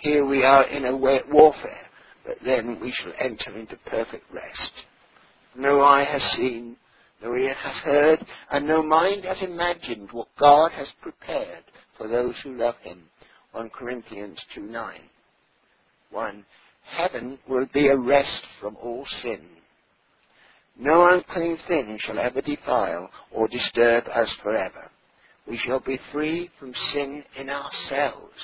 Here 0.01 0.25
we 0.25 0.43
are 0.43 0.63
in 0.63 0.85
a 0.85 0.95
warfare, 0.95 1.87
but 2.25 2.37
then 2.45 2.79
we 2.81 2.91
shall 2.91 3.13
enter 3.19 3.57
into 3.57 3.75
perfect 3.85 4.25
rest. 4.33 4.71
No 5.55 5.81
eye 5.81 6.03
has 6.05 6.21
seen, 6.35 6.75
no 7.23 7.35
ear 7.35 7.53
has 7.53 7.75
heard, 7.83 8.25
and 8.51 8.67
no 8.67 8.83
mind 8.83 9.25
has 9.25 9.37
imagined 9.41 10.09
what 10.11 10.27
God 10.39 10.71
has 10.71 10.87
prepared 11.01 11.63
for 11.97 12.07
those 12.07 12.33
who 12.43 12.57
love 12.57 12.75
him. 12.81 13.03
1 13.51 13.69
Corinthians 13.69 14.37
2 14.55 14.61
9. 14.61 14.99
1. 16.11 16.45
Heaven 16.83 17.39
will 17.47 17.67
be 17.73 17.87
a 17.87 17.97
rest 17.97 18.43
from 18.59 18.77
all 18.77 19.05
sin. 19.21 19.41
No 20.77 21.07
unclean 21.09 21.57
thing 21.67 21.99
shall 22.01 22.19
ever 22.19 22.41
defile 22.41 23.09
or 23.31 23.47
disturb 23.47 24.05
us 24.07 24.29
forever. 24.41 24.89
We 25.47 25.57
shall 25.57 25.79
be 25.79 25.99
free 26.11 26.49
from 26.59 26.73
sin 26.93 27.23
in 27.39 27.49
ourselves. 27.49 28.39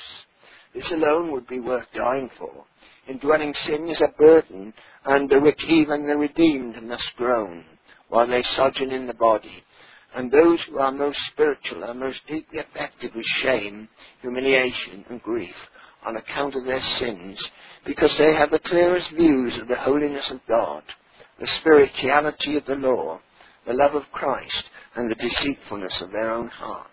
This 0.74 0.90
alone 0.92 1.32
would 1.32 1.46
be 1.48 1.60
worth 1.60 1.86
dying 1.94 2.30
for. 2.38 2.64
Indwelling 3.08 3.54
sin 3.66 3.88
is 3.88 4.00
a 4.00 4.16
burden 4.16 4.72
under 5.04 5.40
which 5.40 5.60
even 5.64 6.06
the 6.06 6.16
redeemed 6.16 6.80
must 6.82 7.16
groan 7.16 7.64
while 8.08 8.26
they 8.26 8.44
sojourn 8.56 8.90
in 8.90 9.06
the 9.06 9.14
body. 9.14 9.64
And 10.14 10.30
those 10.30 10.58
who 10.68 10.78
are 10.78 10.92
most 10.92 11.18
spiritual 11.32 11.84
are 11.84 11.94
most 11.94 12.18
deeply 12.28 12.58
affected 12.58 13.14
with 13.14 13.24
shame, 13.42 13.88
humiliation, 14.20 15.04
and 15.08 15.22
grief 15.22 15.54
on 16.04 16.16
account 16.16 16.54
of 16.54 16.64
their 16.64 16.82
sins, 16.98 17.38
because 17.86 18.10
they 18.18 18.34
have 18.34 18.50
the 18.50 18.60
clearest 18.66 19.10
views 19.16 19.54
of 19.60 19.68
the 19.68 19.76
holiness 19.76 20.24
of 20.30 20.40
God, 20.48 20.82
the 21.38 21.48
spirituality 21.60 22.56
of 22.56 22.64
the 22.66 22.74
law, 22.74 23.20
the 23.66 23.72
love 23.72 23.94
of 23.94 24.02
Christ, 24.12 24.64
and 24.96 25.10
the 25.10 25.14
deceitfulness 25.14 25.94
of 26.02 26.10
their 26.10 26.30
own 26.32 26.48
hearts. 26.48 26.90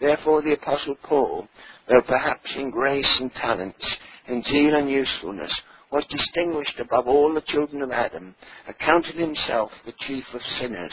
Therefore 0.00 0.42
the 0.42 0.54
Apostle 0.54 0.96
Paul, 1.02 1.46
though 1.88 2.02
perhaps 2.02 2.48
in 2.56 2.70
grace 2.70 3.18
and 3.20 3.32
talents, 3.34 3.84
in 4.28 4.42
zeal 4.44 4.74
and 4.74 4.90
usefulness, 4.90 5.52
was 5.92 6.04
distinguished 6.08 6.78
above 6.78 7.06
all 7.08 7.34
the 7.34 7.42
children 7.48 7.82
of 7.82 7.90
Adam, 7.90 8.34
accounted 8.68 9.16
himself 9.16 9.70
the 9.84 9.92
chief 10.06 10.24
of 10.32 10.40
sinners, 10.60 10.92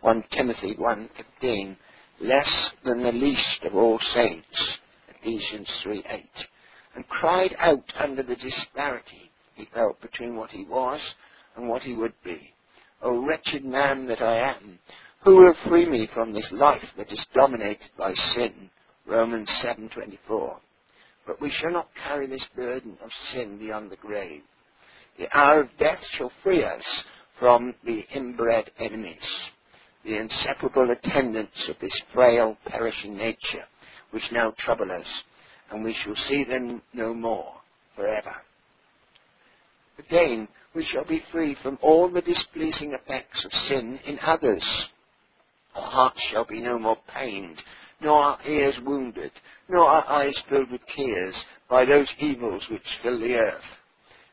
1 0.00 0.24
Timothy 0.32 0.74
1.15, 0.78 1.76
less 2.20 2.48
than 2.84 3.02
the 3.02 3.12
least 3.12 3.62
of 3.64 3.74
all 3.74 3.98
saints, 4.14 4.46
Ephesians 5.20 5.68
3.8, 5.84 6.22
and 6.98 7.06
cried 7.06 7.54
out 7.60 7.84
under 8.00 8.24
the 8.24 8.34
disparity 8.34 9.30
he 9.54 9.68
felt 9.72 10.00
between 10.00 10.34
what 10.34 10.50
he 10.50 10.64
was 10.64 10.98
and 11.56 11.68
what 11.68 11.82
he 11.82 11.94
would 11.94 12.14
be. 12.24 12.52
O 13.02 13.24
wretched 13.24 13.64
man 13.64 14.08
that 14.08 14.20
I 14.20 14.50
am, 14.50 14.80
who 15.22 15.36
will 15.36 15.54
free 15.68 15.88
me 15.88 16.08
from 16.12 16.32
this 16.32 16.50
life 16.50 16.82
that 16.96 17.12
is 17.12 17.24
dominated 17.36 17.86
by 17.96 18.12
sin? 18.34 18.68
Romans 19.06 19.48
7.24 19.64 20.56
but 21.24 21.40
we 21.40 21.52
shall 21.60 21.70
not 21.70 21.88
carry 22.02 22.26
this 22.26 22.44
burden 22.56 22.96
of 23.04 23.10
sin 23.32 23.58
beyond 23.58 23.92
the 23.92 23.96
grave. 23.96 24.40
The 25.18 25.28
hour 25.36 25.60
of 25.60 25.68
death 25.78 25.98
shall 26.16 26.32
free 26.42 26.64
us 26.64 26.82
from 27.38 27.74
the 27.84 28.02
inbred 28.12 28.70
enemies, 28.80 29.18
the 30.04 30.16
inseparable 30.16 30.90
attendants 30.90 31.68
of 31.68 31.76
this 31.80 31.92
frail, 32.14 32.56
perishing 32.66 33.16
nature, 33.16 33.66
which 34.10 34.22
now 34.32 34.54
trouble 34.58 34.90
us, 34.90 35.06
and 35.70 35.84
we 35.84 35.94
shall 36.04 36.14
see 36.28 36.44
them 36.44 36.82
no 36.92 37.14
more 37.14 37.52
forever. 37.96 38.34
Again, 39.98 40.48
we 40.74 40.86
shall 40.92 41.04
be 41.04 41.22
free 41.32 41.56
from 41.62 41.78
all 41.82 42.08
the 42.08 42.20
displeasing 42.20 42.92
effects 42.92 43.44
of 43.44 43.50
sin 43.68 43.98
in 44.06 44.18
others. 44.24 44.62
Our 45.74 45.90
hearts 45.90 46.20
shall 46.30 46.44
be 46.44 46.60
no 46.60 46.78
more 46.78 46.98
pained 47.14 47.60
nor 48.00 48.22
our 48.22 48.38
ears 48.46 48.74
wounded, 48.84 49.30
nor 49.68 49.84
our 49.84 50.08
eyes 50.08 50.34
filled 50.48 50.70
with 50.70 50.80
tears 50.96 51.34
by 51.68 51.84
those 51.84 52.08
evils 52.18 52.62
which 52.70 52.82
fill 53.02 53.18
the 53.18 53.34
earth. 53.34 53.62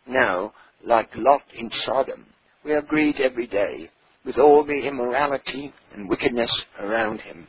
Now, 0.07 0.53
like 0.85 1.09
Lot 1.15 1.41
in 1.57 1.69
Sodom, 1.85 2.25
we 2.63 2.73
are 2.73 2.81
grieved 2.81 3.19
every 3.19 3.47
day 3.47 3.89
with 4.25 4.37
all 4.37 4.63
the 4.63 4.87
immorality 4.87 5.73
and 5.93 6.09
wickedness 6.09 6.51
around 6.79 7.21
him. 7.21 7.47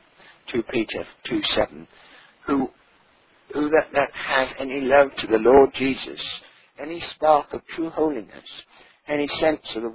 2 0.52 0.62
Peter 0.70 1.04
2 1.28 1.40
7. 1.54 1.86
Who, 2.46 2.70
who 3.56 3.68
that, 3.70 3.88
that 3.94 4.10
has 4.12 4.48
any 4.60 4.82
love 4.82 5.08
to 5.18 5.26
the 5.26 5.38
Lord 5.38 5.70
Jesus, 5.76 6.20
any 6.80 7.02
spark 7.14 7.52
of 7.52 7.66
true 7.74 7.90
holiness, 7.90 8.44
any 9.08 9.28
sense 9.40 9.62
of 9.76 9.82
the 9.82 9.94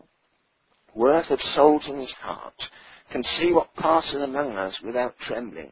worth 0.96 1.30
of 1.30 1.40
souls 1.56 1.84
in 1.88 1.98
his 1.98 2.12
heart, 2.22 2.54
can 3.12 3.24
see 3.40 3.52
what 3.52 3.74
passes 3.76 4.22
among 4.22 4.58
us 4.58 4.74
without 4.84 5.16
trembling 5.28 5.72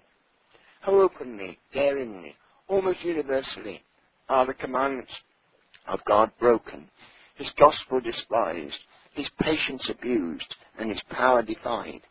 how 0.81 0.99
openly, 1.01 1.59
daringly, 1.73 2.35
almost 2.67 2.99
universally 3.03 3.83
are 4.29 4.45
the 4.45 4.53
commandments 4.53 5.11
of 5.87 5.99
God 6.07 6.31
broken, 6.39 6.89
his 7.35 7.47
gospel 7.57 7.99
despised, 7.99 8.75
his 9.13 9.27
patience 9.41 9.83
abused, 9.89 10.55
and 10.79 10.89
his 10.89 11.01
power 11.09 11.41
defied. 11.41 12.01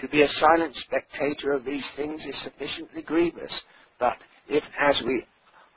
To 0.00 0.08
be 0.08 0.22
a 0.22 0.28
silent 0.40 0.76
spectator 0.84 1.52
of 1.52 1.64
these 1.64 1.84
things 1.96 2.20
is 2.28 2.34
sufficiently 2.44 3.02
grievous, 3.02 3.52
but 3.98 4.16
if, 4.48 4.62
as 4.80 4.96
we 5.04 5.24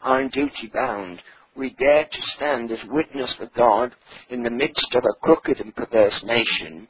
are 0.02 0.22
in 0.22 0.30
duty 0.30 0.70
bound, 0.74 1.22
we 1.56 1.72
dare 1.72 2.06
to 2.06 2.22
stand 2.36 2.72
as 2.72 2.78
witness 2.90 3.34
for 3.38 3.50
God 3.56 3.92
in 4.30 4.44
the 4.44 4.50
midst 4.50 4.88
of 4.96 5.04
a 5.04 5.26
crooked 5.26 5.60
and 5.60 5.76
perverse 5.76 6.24
nation, 6.24 6.88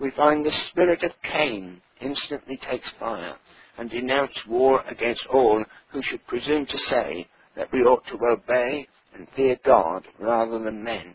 we 0.00 0.10
find 0.12 0.44
the 0.44 0.52
spirit 0.70 1.02
of 1.02 1.12
Cain 1.22 1.80
instantly 2.00 2.58
takes 2.70 2.88
fire 2.98 3.36
and 3.78 3.90
denounce 3.90 4.32
war 4.48 4.82
against 4.88 5.24
all 5.32 5.64
who 5.92 6.00
should 6.02 6.26
presume 6.26 6.66
to 6.66 6.78
say 6.90 7.26
that 7.56 7.72
we 7.72 7.80
ought 7.80 8.04
to 8.06 8.26
obey 8.26 8.86
and 9.14 9.26
fear 9.36 9.56
God 9.64 10.04
rather 10.18 10.58
than 10.58 10.82
men. 10.82 11.14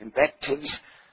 Invectives 0.00 0.68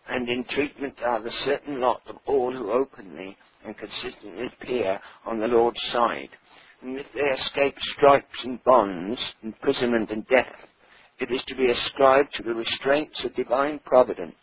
and 0.10 0.27
entreatment 0.27 0.96
are 1.03 1.22
the 1.22 1.32
certain 1.46 1.80
lot 1.80 2.01
of 2.08 2.18
all 2.25 2.51
who 2.51 2.72
openly 2.72 3.38
and 3.65 3.75
consistently 3.77 4.48
appear 4.48 5.00
on 5.25 5.39
the 5.39 5.48
Lord's 5.48 5.82
side. 5.94 6.30
And 6.81 6.97
if 7.00 7.05
they 7.13 7.21
escape 7.21 7.75
stripes 7.97 8.27
and 8.43 8.63
bonds, 8.63 9.19
imprisonment 9.43 10.11
and 10.11 10.27
death, 10.27 10.53
it 11.19 11.31
is 11.31 11.41
to 11.47 11.55
be 11.55 11.71
ascribed 11.71 12.33
to 12.35 12.43
the 12.43 12.53
restraints 12.53 13.17
of 13.23 13.35
divine 13.35 13.79
providence 13.85 14.35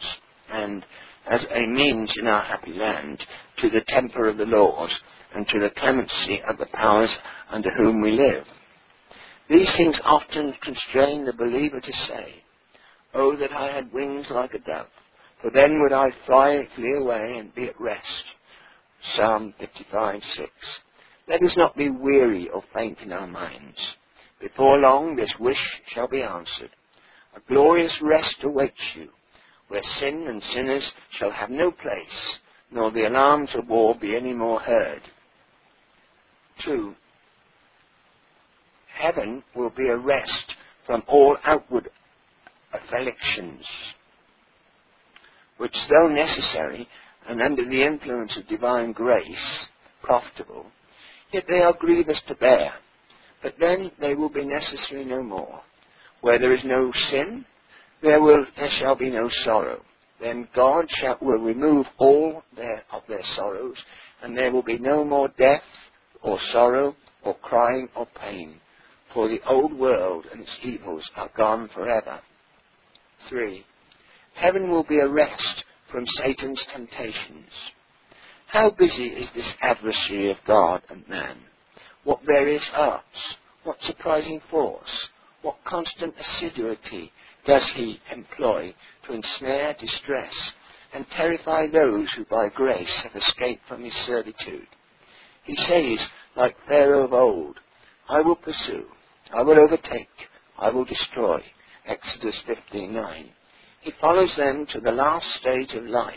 and, 0.52 0.84
as 1.30 1.40
a 1.42 1.66
means 1.68 2.10
in 2.20 2.26
our 2.26 2.44
happy 2.44 2.72
land, 2.74 3.18
to 3.60 3.70
the 3.70 3.82
temper 3.88 4.28
of 4.28 4.38
the 4.38 4.46
laws 4.46 4.90
and 5.34 5.46
to 5.48 5.60
the 5.60 5.70
clemency 5.78 6.42
of 6.48 6.58
the 6.58 6.66
powers 6.72 7.10
under 7.50 7.70
whom 7.76 8.00
we 8.00 8.12
live. 8.12 8.44
These 9.50 9.68
things 9.76 9.96
often 10.04 10.54
constrain 10.62 11.24
the 11.24 11.32
believer 11.32 11.80
to 11.80 11.92
say, 12.08 12.34
Oh, 13.14 13.36
that 13.36 13.52
I 13.52 13.72
had 13.74 13.92
wings 13.92 14.26
like 14.30 14.54
a 14.54 14.58
dove, 14.58 14.86
for 15.42 15.50
then 15.52 15.80
would 15.82 15.92
I 15.92 16.08
fly, 16.26 16.68
flee 16.76 16.96
away 17.00 17.36
and 17.38 17.54
be 17.54 17.64
at 17.64 17.80
rest. 17.80 18.04
Psalm 19.16 19.54
55, 19.58 20.20
6. 20.36 20.50
Let 21.28 21.42
us 21.42 21.56
not 21.56 21.76
be 21.76 21.90
weary 21.90 22.48
or 22.50 22.62
faint 22.74 22.98
in 23.04 23.12
our 23.12 23.26
minds. 23.26 23.76
Before 24.40 24.78
long 24.78 25.16
this 25.16 25.32
wish 25.40 25.58
shall 25.94 26.08
be 26.08 26.22
answered. 26.22 26.70
A 27.36 27.40
glorious 27.48 27.92
rest 28.02 28.36
awaits 28.44 28.74
you, 28.96 29.08
where 29.68 29.82
sin 30.00 30.26
and 30.28 30.42
sinners 30.54 30.84
shall 31.18 31.30
have 31.30 31.50
no 31.50 31.70
place, 31.70 32.38
nor 32.70 32.90
the 32.90 33.06
alarms 33.06 33.50
of 33.54 33.68
war 33.68 33.94
be 34.00 34.16
any 34.16 34.32
more 34.34 34.60
heard. 34.60 35.02
2 36.64 36.94
heaven 38.98 39.42
will 39.54 39.70
be 39.70 39.88
a 39.88 39.96
rest 39.96 40.54
from 40.86 41.02
all 41.08 41.36
outward 41.44 41.88
afflictions, 42.72 43.64
which 45.58 45.74
though 45.90 46.08
necessary 46.08 46.88
and 47.28 47.42
under 47.42 47.64
the 47.68 47.82
influence 47.82 48.32
of 48.36 48.48
divine 48.48 48.92
grace 48.92 49.26
profitable, 50.02 50.66
yet 51.32 51.44
they 51.48 51.60
are 51.60 51.74
grievous 51.78 52.20
to 52.28 52.34
bear. 52.36 52.72
But 53.42 53.54
then 53.60 53.90
they 54.00 54.14
will 54.14 54.30
be 54.30 54.44
necessary 54.44 55.04
no 55.04 55.22
more. 55.22 55.60
Where 56.20 56.38
there 56.38 56.54
is 56.54 56.64
no 56.64 56.92
sin, 57.10 57.44
there 58.02 58.20
will 58.20 58.44
there 58.56 58.70
shall 58.80 58.96
be 58.96 59.10
no 59.10 59.30
sorrow. 59.44 59.82
Then 60.20 60.48
God 60.54 60.86
shall, 61.00 61.16
will 61.20 61.38
remove 61.38 61.86
all 61.98 62.42
their, 62.56 62.82
of 62.92 63.02
their 63.08 63.22
sorrows, 63.36 63.76
and 64.22 64.36
there 64.36 64.50
will 64.52 64.64
be 64.64 64.78
no 64.78 65.04
more 65.04 65.28
death, 65.38 65.62
or 66.22 66.38
sorrow, 66.52 66.96
or 67.24 67.34
crying, 67.36 67.88
or 67.96 68.06
pain 68.20 68.60
for 69.12 69.28
the 69.28 69.40
old 69.48 69.72
world 69.72 70.24
and 70.32 70.42
its 70.42 70.50
evils 70.62 71.02
are 71.16 71.30
gone 71.36 71.68
forever. 71.74 72.20
3. 73.28 73.64
Heaven 74.34 74.70
will 74.70 74.84
be 74.84 75.00
a 75.00 75.08
rest 75.08 75.64
from 75.90 76.04
Satan's 76.18 76.60
temptations. 76.72 77.50
How 78.48 78.70
busy 78.70 79.08
is 79.08 79.28
this 79.34 79.46
adversary 79.62 80.30
of 80.30 80.38
God 80.46 80.82
and 80.90 81.06
man? 81.08 81.38
What 82.04 82.20
various 82.26 82.62
arts, 82.74 83.04
what 83.64 83.76
surprising 83.86 84.40
force, 84.50 84.88
what 85.42 85.56
constant 85.66 86.14
assiduity 86.18 87.12
does 87.46 87.62
he 87.76 88.00
employ 88.12 88.74
to 89.06 89.12
ensnare, 89.14 89.74
distress, 89.80 90.32
and 90.94 91.06
terrify 91.16 91.66
those 91.66 92.08
who 92.16 92.24
by 92.30 92.48
grace 92.54 92.88
have 93.02 93.16
escaped 93.22 93.62
from 93.68 93.84
his 93.84 93.92
servitude. 94.06 94.68
He 95.44 95.56
says, 95.68 96.06
like 96.36 96.56
Pharaoh 96.68 97.04
of 97.04 97.12
old, 97.12 97.56
I 98.08 98.22
will 98.22 98.36
pursue, 98.36 98.86
I 99.36 99.42
will 99.42 99.58
overtake, 99.58 100.08
I 100.58 100.70
will 100.70 100.84
destroy. 100.86 101.42
Exodus 101.86 102.36
15:9. 102.72 103.26
He 103.82 103.92
follows 104.00 104.30
them 104.36 104.66
to 104.72 104.80
the 104.80 104.92
last 104.92 105.26
stage 105.40 105.74
of 105.74 105.84
life, 105.84 106.14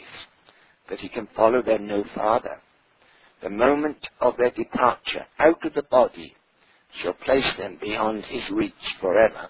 but 0.92 1.00
he 1.00 1.08
can 1.08 1.26
follow 1.38 1.62
them 1.62 1.88
no 1.88 2.04
farther. 2.14 2.58
The 3.42 3.50
moment 3.50 3.98
of 4.20 4.36
their 4.36 4.52
departure 4.52 5.26
out 5.40 5.66
of 5.66 5.74
the 5.74 5.84
body 5.84 6.36
shall 7.02 7.14
place 7.14 7.50
them 7.58 7.80
beyond 7.82 8.26
his 8.26 8.44
reach 8.52 8.74
forever. 9.00 9.48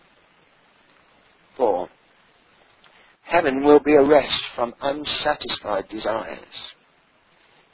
4. 1.57 1.89
Heaven 3.23 3.63
will 3.63 3.79
be 3.79 3.95
a 3.95 4.03
rest 4.03 4.39
from 4.55 4.75
unsatisfied 4.83 5.89
desires. 5.89 6.37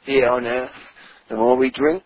Here 0.05 0.29
on 0.29 0.45
earth, 0.45 0.71
the 1.29 1.35
more 1.35 1.57
we 1.57 1.69
drink, 1.69 2.03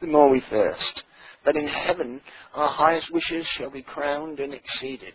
the 0.00 0.06
more 0.06 0.30
we 0.30 0.44
thirst. 0.48 1.02
But 1.44 1.56
in 1.56 1.66
heaven, 1.66 2.20
our 2.54 2.68
highest 2.68 3.12
wishes 3.12 3.44
shall 3.58 3.70
be 3.70 3.82
crowned 3.82 4.38
and 4.38 4.54
exceeded. 4.54 5.14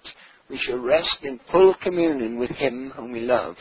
We 0.50 0.60
shall 0.68 0.78
rest 0.78 1.20
in 1.24 1.40
full 1.54 1.74
communion 1.82 2.38
with 2.38 2.52
Him 2.52 2.92
whom 2.98 3.14
we 3.14 3.22
love. 3.22 3.56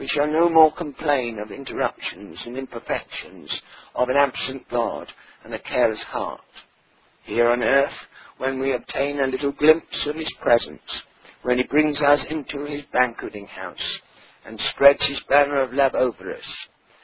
We 0.00 0.08
shall 0.08 0.26
no 0.26 0.48
more 0.48 0.72
complain 0.72 1.38
of 1.38 1.52
interruptions 1.52 2.38
and 2.46 2.56
imperfections, 2.56 3.50
of 3.94 4.08
an 4.08 4.16
absent 4.16 4.66
God 4.70 5.06
and 5.44 5.52
a 5.52 5.58
careless 5.58 6.00
heart. 6.08 6.40
Here 7.24 7.50
on 7.50 7.62
earth, 7.62 7.92
when 8.38 8.58
we 8.58 8.72
obtain 8.72 9.20
a 9.20 9.26
little 9.26 9.52
glimpse 9.52 10.06
of 10.06 10.16
His 10.16 10.32
presence, 10.40 10.80
when 11.42 11.58
He 11.58 11.64
brings 11.64 12.00
us 12.00 12.20
into 12.30 12.64
His 12.64 12.80
banqueting 12.94 13.46
house 13.48 13.76
and 14.46 14.58
spreads 14.72 15.04
His 15.06 15.20
banner 15.28 15.60
of 15.60 15.74
love 15.74 15.94
over 15.94 16.32
us, 16.34 16.48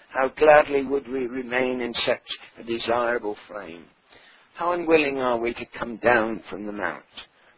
how 0.09 0.29
gladly 0.29 0.83
would 0.83 1.07
we 1.07 1.27
remain 1.27 1.83
in 1.83 1.93
such 2.07 2.19
a 2.59 2.63
desirable 2.63 3.37
frame. 3.47 3.85
How 4.55 4.73
unwilling 4.73 5.19
are 5.19 5.37
we 5.37 5.53
to 5.53 5.67
come 5.79 5.99
down 5.99 6.43
from 6.49 6.65
the 6.65 6.73
mount? 6.73 7.05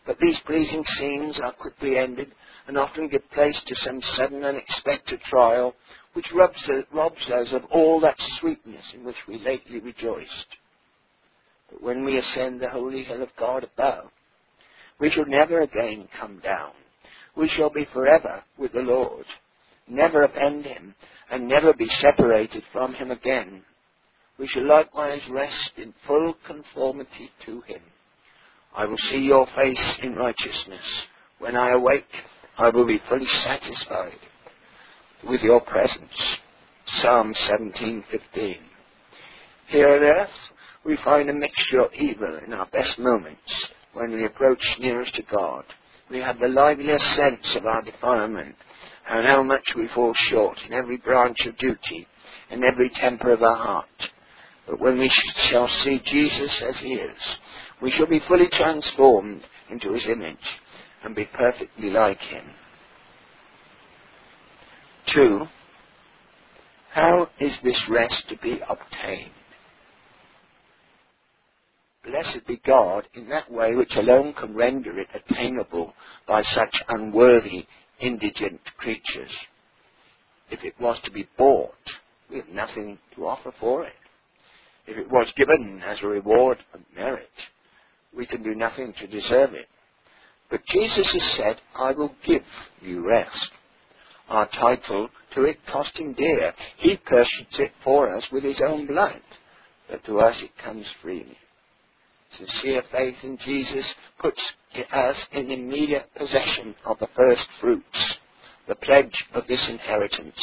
But 0.05 0.18
these 0.18 0.37
pleasing 0.46 0.83
scenes 0.98 1.38
are 1.40 1.53
quickly 1.53 1.96
ended 1.96 2.33
and 2.68 2.78
often 2.78 3.09
give 3.09 3.28
place 3.33 3.57
to 3.66 3.74
some 3.85 4.00
sudden 4.16 4.44
unexpected 4.44 5.20
trial 5.28 5.74
which 6.12 6.26
robs, 6.35 6.57
robs 6.92 7.28
us 7.35 7.48
of 7.52 7.64
all 7.72 8.00
that 8.00 8.16
sweetness 8.40 8.85
in 8.94 9.04
which 9.04 9.16
we 9.26 9.38
lately 9.44 9.81
rejoiced. 9.81 10.28
But 11.70 11.83
when 11.83 12.04
we 12.04 12.18
ascend 12.18 12.61
the 12.61 12.70
holy 12.70 13.02
hill 13.02 13.22
of 13.22 13.28
God 13.38 13.64
above, 13.64 14.11
we 15.00 15.11
shall 15.11 15.26
never 15.26 15.61
again 15.62 16.09
come 16.20 16.40
down. 16.44 16.72
We 17.37 17.50
shall 17.57 17.70
be 17.70 17.87
forever 17.92 18.42
with 18.57 18.72
the 18.72 18.81
Lord, 18.81 19.24
never 19.88 20.22
offend 20.22 20.64
him, 20.64 20.94
and 21.31 21.48
never 21.48 21.72
be 21.72 21.88
separated 22.00 22.62
from 22.72 22.94
him 22.94 23.11
again 23.11 23.62
we 24.38 24.46
shall 24.48 24.66
likewise 24.66 25.20
rest 25.31 25.72
in 25.76 25.92
full 26.07 26.35
conformity 26.46 27.31
to 27.46 27.61
him. 27.62 27.81
I 28.76 28.85
will 28.85 28.98
see 29.11 29.18
your 29.18 29.46
face 29.57 29.94
in 30.02 30.14
righteousness. 30.14 30.85
When 31.40 31.57
I 31.57 31.72
awake, 31.72 32.04
I 32.59 32.71
will 32.71 32.87
be 32.87 33.01
fully 33.09 33.29
satisfied 33.44 34.18
with 35.29 35.42
your 35.42 35.61
presence. 35.61 36.38
Psalm 37.01 37.33
17:15. 37.49 38.59
Here 39.68 39.88
on 39.88 40.03
earth, 40.03 40.51
we 40.85 40.97
find 41.05 41.31
a 41.31 41.35
mixture 41.35 41.83
of 41.83 41.94
evil 41.94 42.40
in 42.44 42.53
our 42.53 42.66
best 42.66 42.99
moments 42.99 43.68
when 43.92 44.11
we 44.11 44.25
approach 44.25 44.62
nearest 44.81 45.14
to 45.14 45.23
God. 45.23 45.66
We 46.11 46.18
have 46.18 46.40
the 46.40 46.49
liveliest 46.49 47.05
sense 47.14 47.55
of 47.55 47.64
our 47.64 47.83
defilement 47.83 48.57
and 49.09 49.25
how 49.25 49.44
much 49.44 49.75
we 49.77 49.87
fall 49.94 50.12
short 50.29 50.59
in 50.66 50.73
every 50.73 50.97
branch 50.97 51.38
of 51.47 51.57
duty 51.59 52.09
and 52.51 52.64
every 52.64 52.90
temper 52.90 53.35
of 53.35 53.42
our 53.42 53.57
heart. 53.57 54.11
But 54.66 54.81
when 54.81 54.99
we 54.99 55.12
shall 55.49 55.68
see 55.85 56.01
Jesus 56.01 56.62
as 56.62 56.77
he 56.79 56.94
is, 56.94 57.37
we 57.81 57.92
shall 57.92 58.07
be 58.07 58.21
fully 58.27 58.49
transformed 58.49 59.44
into 59.71 59.92
his 59.92 60.07
image 60.07 60.61
and 61.04 61.14
be 61.16 61.26
perfectly 61.26 61.90
like 61.90 62.20
him. 62.20 62.44
Two, 65.14 65.40
how 66.92 67.28
is 67.40 67.52
this 67.64 67.78
rest 67.90 68.14
to 68.30 68.38
be 68.38 68.61
obtained? 68.68 69.32
Blessed 72.04 72.46
be 72.48 72.61
God 72.66 73.04
in 73.14 73.28
that 73.30 73.50
way 73.52 73.74
which 73.74 73.92
alone 73.96 74.34
can 74.34 74.54
render 74.54 74.98
it 75.00 75.08
attainable 75.14 75.94
by 76.28 76.42
such 76.54 76.74
unworthy, 76.88 77.66
indigent 78.00 78.61
creatures. 78.78 79.30
If 80.50 80.64
it 80.64 80.74
was 80.80 80.98
to 81.04 81.11
be 81.12 81.28
bought, 81.38 81.74
we 82.30 82.37
have 82.38 82.48
nothing 82.50 82.98
to 83.16 83.26
offer 83.26 83.52
for 83.61 83.84
it 83.84 83.92
if 84.87 84.96
it 84.96 85.11
was 85.11 85.28
given 85.37 85.80
as 85.87 85.98
a 86.02 86.06
reward 86.06 86.58
of 86.74 86.80
merit, 86.96 87.30
we 88.16 88.26
can 88.26 88.42
do 88.42 88.54
nothing 88.54 88.94
to 89.00 89.08
deserve 89.08 89.54
it. 89.54 89.68
But 90.50 90.64
Jesus 90.66 91.06
has 91.12 91.37
said, 91.37 91.56
I 91.76 91.92
will 91.92 92.14
give 92.26 92.42
you 92.80 93.06
rest. 93.06 93.50
Our 94.28 94.48
title 94.48 95.08
to 95.34 95.44
it 95.44 95.58
cost 95.70 95.90
him 95.96 96.14
dear. 96.14 96.52
He 96.78 96.96
purchased 96.96 97.58
it 97.58 97.72
for 97.84 98.14
us 98.14 98.24
with 98.32 98.44
his 98.44 98.61
own 98.66 98.87
blood. 98.87 99.20
But 99.90 100.04
to 100.04 100.20
us 100.20 100.37
it 100.42 100.50
comes 100.62 100.87
freely. 101.02 101.37
Sincere 102.37 102.82
faith 102.92 103.16
in 103.22 103.38
Jesus 103.44 103.84
puts 104.20 104.40
us 104.92 105.16
in 105.32 105.50
immediate 105.50 106.08
possession 106.16 106.74
of 106.84 106.98
the 106.98 107.08
first 107.16 107.46
fruits, 107.61 108.14
the 108.68 108.74
pledge 108.74 109.24
of 109.34 109.46
this 109.46 109.66
inheritance. 109.68 110.37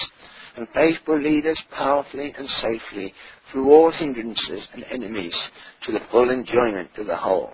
And 0.58 0.68
faith 0.74 0.98
will 1.08 1.22
lead 1.22 1.46
us 1.46 1.58
powerfully 1.76 2.34
and 2.38 2.48
safely 2.62 3.14
through 3.52 3.72
all 3.72 3.92
hindrances 3.92 4.68
and 4.74 4.84
enemies 4.92 5.36
to 5.86 5.92
the 5.92 6.00
full 6.12 6.30
enjoyment 6.30 6.90
of 6.98 7.08
the 7.08 7.16
whole. 7.16 7.52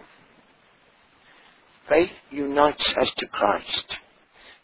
Faith 1.92 2.12
unites 2.30 2.90
us 3.02 3.10
to 3.18 3.28
Christ, 3.28 3.96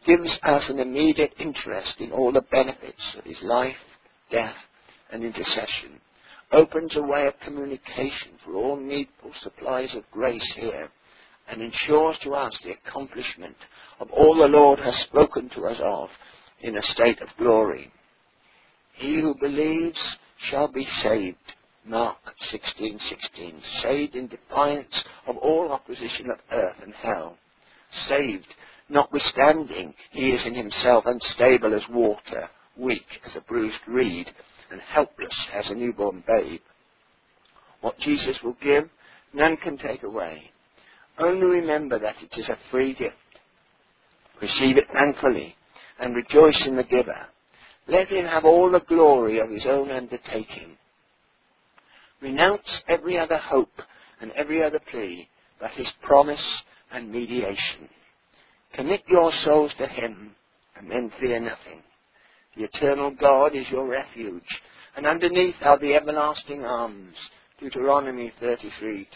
gives 0.05 0.29
us 0.43 0.63
an 0.69 0.79
immediate 0.79 1.33
interest 1.37 1.95
in 1.99 2.13
all 2.13 2.31
the 2.31 2.45
benefits 2.51 3.01
of 3.17 3.25
his 3.25 3.35
life, 3.41 3.75
death, 4.31 4.55
and 5.11 5.25
intercession, 5.25 5.99
opens 6.53 6.95
a 6.95 7.01
way 7.01 7.27
of 7.27 7.33
communication 7.43 8.39
for 8.45 8.55
all 8.55 8.77
needful 8.77 9.33
supplies 9.43 9.89
of 9.93 10.09
grace 10.09 10.53
here, 10.55 10.87
and 11.49 11.61
ensures 11.61 12.15
to 12.23 12.33
us 12.33 12.53
the 12.63 12.71
accomplishment 12.71 13.57
of 13.99 14.09
all 14.11 14.37
the 14.37 14.47
Lord 14.47 14.79
has 14.79 14.95
spoken 15.09 15.49
to 15.49 15.67
us 15.67 15.81
of 15.83 16.07
in 16.61 16.77
a 16.77 16.93
state 16.93 17.21
of 17.21 17.27
glory. 17.37 17.91
He 18.93 19.19
who 19.19 19.35
believes 19.41 19.99
shall 20.49 20.69
be 20.69 20.87
saved. 21.03 21.35
Mark 21.85 22.26
16:16. 22.51 23.61
Saved 23.81 24.15
in 24.15 24.27
defiance 24.27 24.93
of 25.27 25.37
all 25.37 25.71
opposition 25.71 26.29
of 26.31 26.39
earth 26.51 26.77
and 26.83 26.93
hell. 26.95 27.37
Saved, 28.07 28.47
notwithstanding 28.89 29.93
he 30.11 30.31
is 30.31 30.45
in 30.45 30.55
himself 30.55 31.05
unstable 31.05 31.73
as 31.73 31.87
water, 31.89 32.49
weak 32.75 33.07
as 33.25 33.35
a 33.35 33.41
bruised 33.41 33.87
reed, 33.87 34.27
and 34.71 34.81
helpless 34.81 35.33
as 35.53 35.69
a 35.69 35.75
newborn 35.75 36.23
babe. 36.27 36.61
What 37.81 37.99
Jesus 37.99 38.41
will 38.43 38.57
give, 38.61 38.89
none 39.33 39.57
can 39.57 39.77
take 39.77 40.03
away. 40.03 40.51
Only 41.19 41.45
remember 41.45 41.99
that 41.99 42.15
it 42.21 42.37
is 42.39 42.49
a 42.49 42.57
free 42.71 42.93
gift. 42.93 43.15
Receive 44.41 44.77
it 44.77 44.87
thankfully 44.93 45.55
and 45.99 46.15
rejoice 46.15 46.61
in 46.65 46.75
the 46.75 46.83
giver. 46.83 47.27
Let 47.87 48.09
him 48.09 48.25
have 48.25 48.45
all 48.45 48.71
the 48.71 48.81
glory 48.81 49.39
of 49.39 49.49
his 49.49 49.65
own 49.65 49.91
undertaking. 49.91 50.77
Renounce 52.21 52.67
every 52.89 53.19
other 53.19 53.37
hope 53.37 53.73
and 54.21 54.31
every 54.33 54.63
other 54.63 54.79
plea 54.91 55.27
but 55.59 55.71
his 55.71 55.87
promise 56.03 56.43
and 56.93 57.11
mediation. 57.11 57.89
Commit 58.75 59.01
your 59.07 59.31
souls 59.45 59.71
to 59.79 59.87
him 59.87 60.35
and 60.77 60.89
then 60.89 61.11
fear 61.19 61.39
nothing. 61.39 61.83
The 62.57 62.65
eternal 62.65 63.11
God 63.11 63.55
is 63.55 63.65
your 63.71 63.87
refuge, 63.87 64.43
and 64.97 65.05
underneath 65.05 65.55
are 65.61 65.79
the 65.79 65.95
everlasting 65.95 66.65
arms. 66.65 67.15
Deuteronomy 67.59 68.33
33:27. 68.41 69.07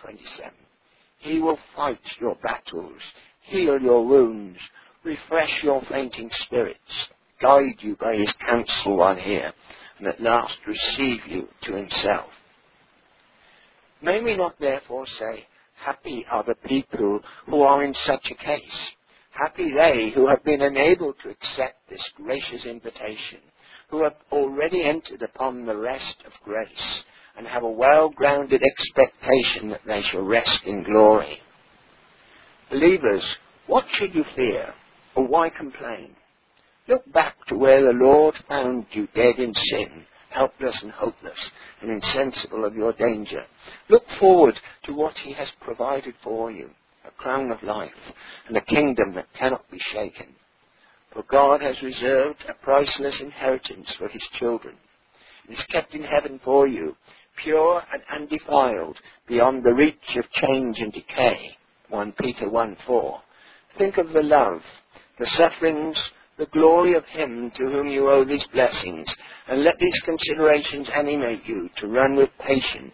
He 1.19 1.39
will 1.39 1.59
fight 1.75 1.99
your 2.19 2.35
battles, 2.35 3.01
heal 3.43 3.81
your 3.81 4.05
wounds, 4.05 4.59
refresh 5.03 5.63
your 5.63 5.81
fainting 5.89 6.31
spirits, 6.45 7.09
guide 7.41 7.81
you 7.81 7.95
by 7.97 8.15
his 8.15 8.31
counsel 8.47 8.97
while 8.97 9.15
here, 9.15 9.53
and 9.99 10.07
at 10.07 10.21
last 10.21 10.57
receive 10.67 11.27
you 11.27 11.49
to 11.63 11.73
himself. 11.73 12.31
May 14.01 14.21
we 14.21 14.35
not 14.35 14.59
therefore 14.59 15.05
say, 15.19 15.45
Happy 15.85 16.25
are 16.31 16.43
the 16.43 16.55
people 16.67 17.19
who 17.47 17.61
are 17.61 17.83
in 17.83 17.93
such 18.05 18.25
a 18.31 18.43
case. 18.43 18.61
Happy 19.31 19.71
they 19.71 20.11
who 20.13 20.27
have 20.27 20.43
been 20.43 20.61
enabled 20.61 21.15
to 21.23 21.29
accept 21.29 21.89
this 21.89 22.01
gracious 22.15 22.65
invitation, 22.65 23.39
who 23.89 24.03
have 24.03 24.15
already 24.31 24.83
entered 24.83 25.21
upon 25.21 25.65
the 25.65 25.75
rest 25.75 26.15
of 26.25 26.33
grace, 26.43 26.67
and 27.37 27.47
have 27.47 27.63
a 27.63 27.69
well-grounded 27.69 28.61
expectation 28.61 29.69
that 29.69 29.81
they 29.87 30.01
shall 30.11 30.21
rest 30.23 30.59
in 30.65 30.83
glory. 30.83 31.39
Believers, 32.69 33.23
what 33.67 33.85
should 33.97 34.13
you 34.13 34.25
fear, 34.35 34.73
or 35.15 35.27
why 35.27 35.49
complain? 35.49 36.15
Look 36.87 37.11
back 37.13 37.35
to 37.47 37.57
where 37.57 37.81
the 37.81 37.97
Lord 37.97 38.35
found 38.47 38.85
you 38.91 39.07
dead 39.15 39.35
in 39.37 39.53
sin, 39.53 40.05
helpless 40.31 40.75
and 40.81 40.91
hopeless, 40.91 41.37
and 41.81 41.91
insensible 41.91 42.65
of 42.65 42.75
your 42.75 42.93
danger. 42.93 43.43
Look 43.89 44.03
forward 44.19 44.55
to 44.85 44.93
what 44.93 45.13
He 45.23 45.33
has 45.33 45.47
provided 45.61 46.15
for 46.23 46.51
you 46.51 46.69
a 47.05 47.11
crown 47.11 47.51
of 47.51 47.63
life 47.63 47.89
and 48.47 48.55
a 48.57 48.61
kingdom 48.61 49.13
that 49.15 49.33
cannot 49.37 49.69
be 49.71 49.79
shaken. 49.91 50.35
For 51.13 51.23
God 51.23 51.61
has 51.61 51.81
reserved 51.81 52.43
a 52.47 52.63
priceless 52.63 53.15
inheritance 53.19 53.87
for 53.97 54.07
His 54.07 54.21
children. 54.39 54.75
It 55.49 55.53
is 55.53 55.65
kept 55.71 55.93
in 55.93 56.03
heaven 56.03 56.39
for 56.43 56.67
you, 56.67 56.95
pure 57.43 57.83
and 57.91 58.03
undefiled, 58.13 58.97
beyond 59.27 59.63
the 59.63 59.73
reach 59.73 59.95
of 60.15 60.29
change 60.31 60.77
and 60.79 60.93
decay. 60.93 61.57
1 61.89 62.13
Peter 62.13 62.49
1 62.49 62.77
4. 62.85 63.21
Think 63.77 63.97
of 63.97 64.09
the 64.13 64.21
love, 64.23 64.61
the 65.19 65.27
sufferings, 65.37 65.97
the 66.37 66.45
glory 66.47 66.93
of 66.93 67.03
Him 67.05 67.51
to 67.57 67.63
whom 67.63 67.87
you 67.87 68.09
owe 68.09 68.23
these 68.23 68.45
blessings, 68.53 69.07
and 69.47 69.63
let 69.63 69.73
these 69.79 69.99
considerations 70.05 70.87
animate 70.95 71.43
you 71.45 71.69
to 71.79 71.87
run 71.87 72.15
with 72.15 72.29
patience, 72.39 72.93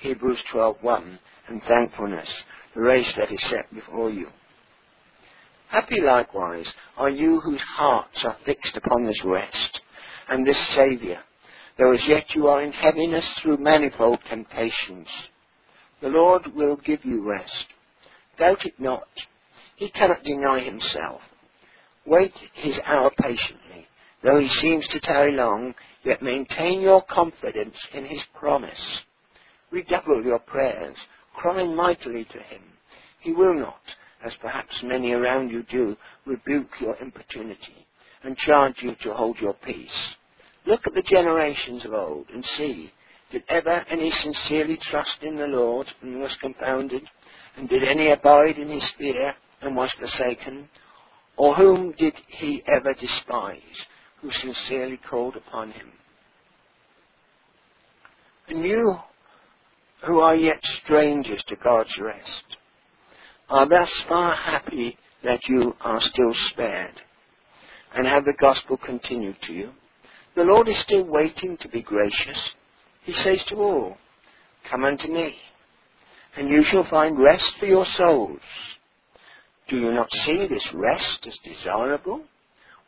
Hebrews 0.00 0.38
12.1, 0.52 1.18
and 1.48 1.62
thankfulness, 1.68 2.28
the 2.74 2.80
race 2.80 3.12
that 3.16 3.32
is 3.32 3.40
set 3.50 3.72
before 3.74 4.10
you. 4.10 4.28
Happy 5.68 6.00
likewise 6.04 6.66
are 6.96 7.10
you 7.10 7.40
whose 7.40 7.60
hearts 7.76 8.18
are 8.24 8.36
fixed 8.44 8.76
upon 8.76 9.06
this 9.06 9.20
rest, 9.24 9.80
and 10.28 10.46
this 10.46 10.56
Saviour, 10.74 11.18
though 11.78 11.92
as 11.92 12.00
yet 12.06 12.24
you 12.34 12.48
are 12.48 12.62
in 12.62 12.72
heaviness 12.72 13.24
through 13.42 13.56
manifold 13.58 14.18
temptations. 14.28 15.06
The 16.02 16.08
Lord 16.08 16.42
will 16.54 16.76
give 16.84 17.04
you 17.04 17.28
rest. 17.28 17.66
Doubt 18.38 18.66
it 18.66 18.74
not. 18.78 19.08
He 19.76 19.90
cannot 19.90 20.24
deny 20.24 20.60
himself. 20.60 21.20
Wait 22.06 22.32
his 22.54 22.74
hour 22.84 23.10
patiently. 23.20 23.86
Though 24.24 24.38
he 24.40 24.48
seems 24.62 24.86
to 24.88 25.00
tarry 25.00 25.32
long, 25.32 25.74
yet 26.04 26.22
maintain 26.22 26.80
your 26.80 27.02
confidence 27.04 27.76
in 27.94 28.06
his 28.06 28.20
promise. 28.38 29.00
Redouble 29.72 30.24
your 30.24 30.38
prayers, 30.40 30.96
crying 31.36 31.74
mightily 31.76 32.24
to 32.24 32.38
him. 32.38 32.62
He 33.20 33.32
will 33.32 33.54
not, 33.54 33.82
as 34.24 34.32
perhaps 34.40 34.74
many 34.84 35.12
around 35.12 35.50
you 35.50 35.64
do, 35.64 35.96
rebuke 36.26 36.70
your 36.80 36.96
importunity 37.02 37.86
and 38.24 38.36
charge 38.38 38.76
you 38.82 38.94
to 39.02 39.14
hold 39.14 39.38
your 39.40 39.54
peace. 39.54 39.90
Look 40.66 40.80
at 40.86 40.94
the 40.94 41.02
generations 41.02 41.84
of 41.84 41.94
old 41.94 42.26
and 42.32 42.44
see, 42.58 42.92
did 43.32 43.42
ever 43.48 43.84
any 43.90 44.12
sincerely 44.22 44.78
trust 44.90 45.22
in 45.22 45.36
the 45.36 45.46
Lord 45.48 45.86
and 46.02 46.20
was 46.20 46.32
confounded? 46.40 47.02
And 47.56 47.68
did 47.68 47.84
any 47.84 48.10
abide 48.12 48.58
in 48.58 48.70
his 48.70 48.84
fear 48.98 49.34
and 49.62 49.76
was 49.76 49.90
forsaken? 49.98 50.68
Or 51.36 51.54
whom 51.56 51.92
did 51.98 52.14
he 52.28 52.62
ever 52.76 52.94
despise, 52.94 53.58
who 54.22 54.30
sincerely 54.40 54.98
called 55.10 55.36
upon 55.36 55.72
him? 55.72 55.88
And 58.48 58.64
you, 58.64 58.96
who 60.06 60.20
are 60.20 60.36
yet 60.36 60.60
strangers 60.84 61.42
to 61.48 61.56
God's 61.56 61.96
rest, 62.00 62.56
are 63.48 63.68
thus 63.68 63.88
far 64.08 64.34
happy 64.34 64.96
that 65.24 65.40
you 65.48 65.74
are 65.80 66.00
still 66.00 66.34
spared, 66.50 66.94
and 67.94 68.06
have 68.06 68.24
the 68.24 68.34
gospel 68.40 68.78
continued 68.78 69.36
to 69.46 69.52
you. 69.52 69.70
The 70.34 70.42
Lord 70.42 70.68
is 70.68 70.76
still 70.84 71.04
waiting 71.04 71.58
to 71.60 71.68
be 71.68 71.82
gracious. 71.82 72.38
He 73.04 73.12
says 73.24 73.38
to 73.48 73.56
all, 73.56 73.96
Come 74.70 74.84
unto 74.84 75.08
me, 75.08 75.34
and 76.36 76.48
you 76.48 76.64
shall 76.70 76.86
find 76.88 77.18
rest 77.18 77.44
for 77.60 77.66
your 77.66 77.86
souls. 77.96 78.40
Do 79.68 79.76
you 79.76 79.92
not 79.92 80.08
see 80.24 80.46
this 80.48 80.66
rest 80.74 81.26
as 81.26 81.34
desirable? 81.44 82.22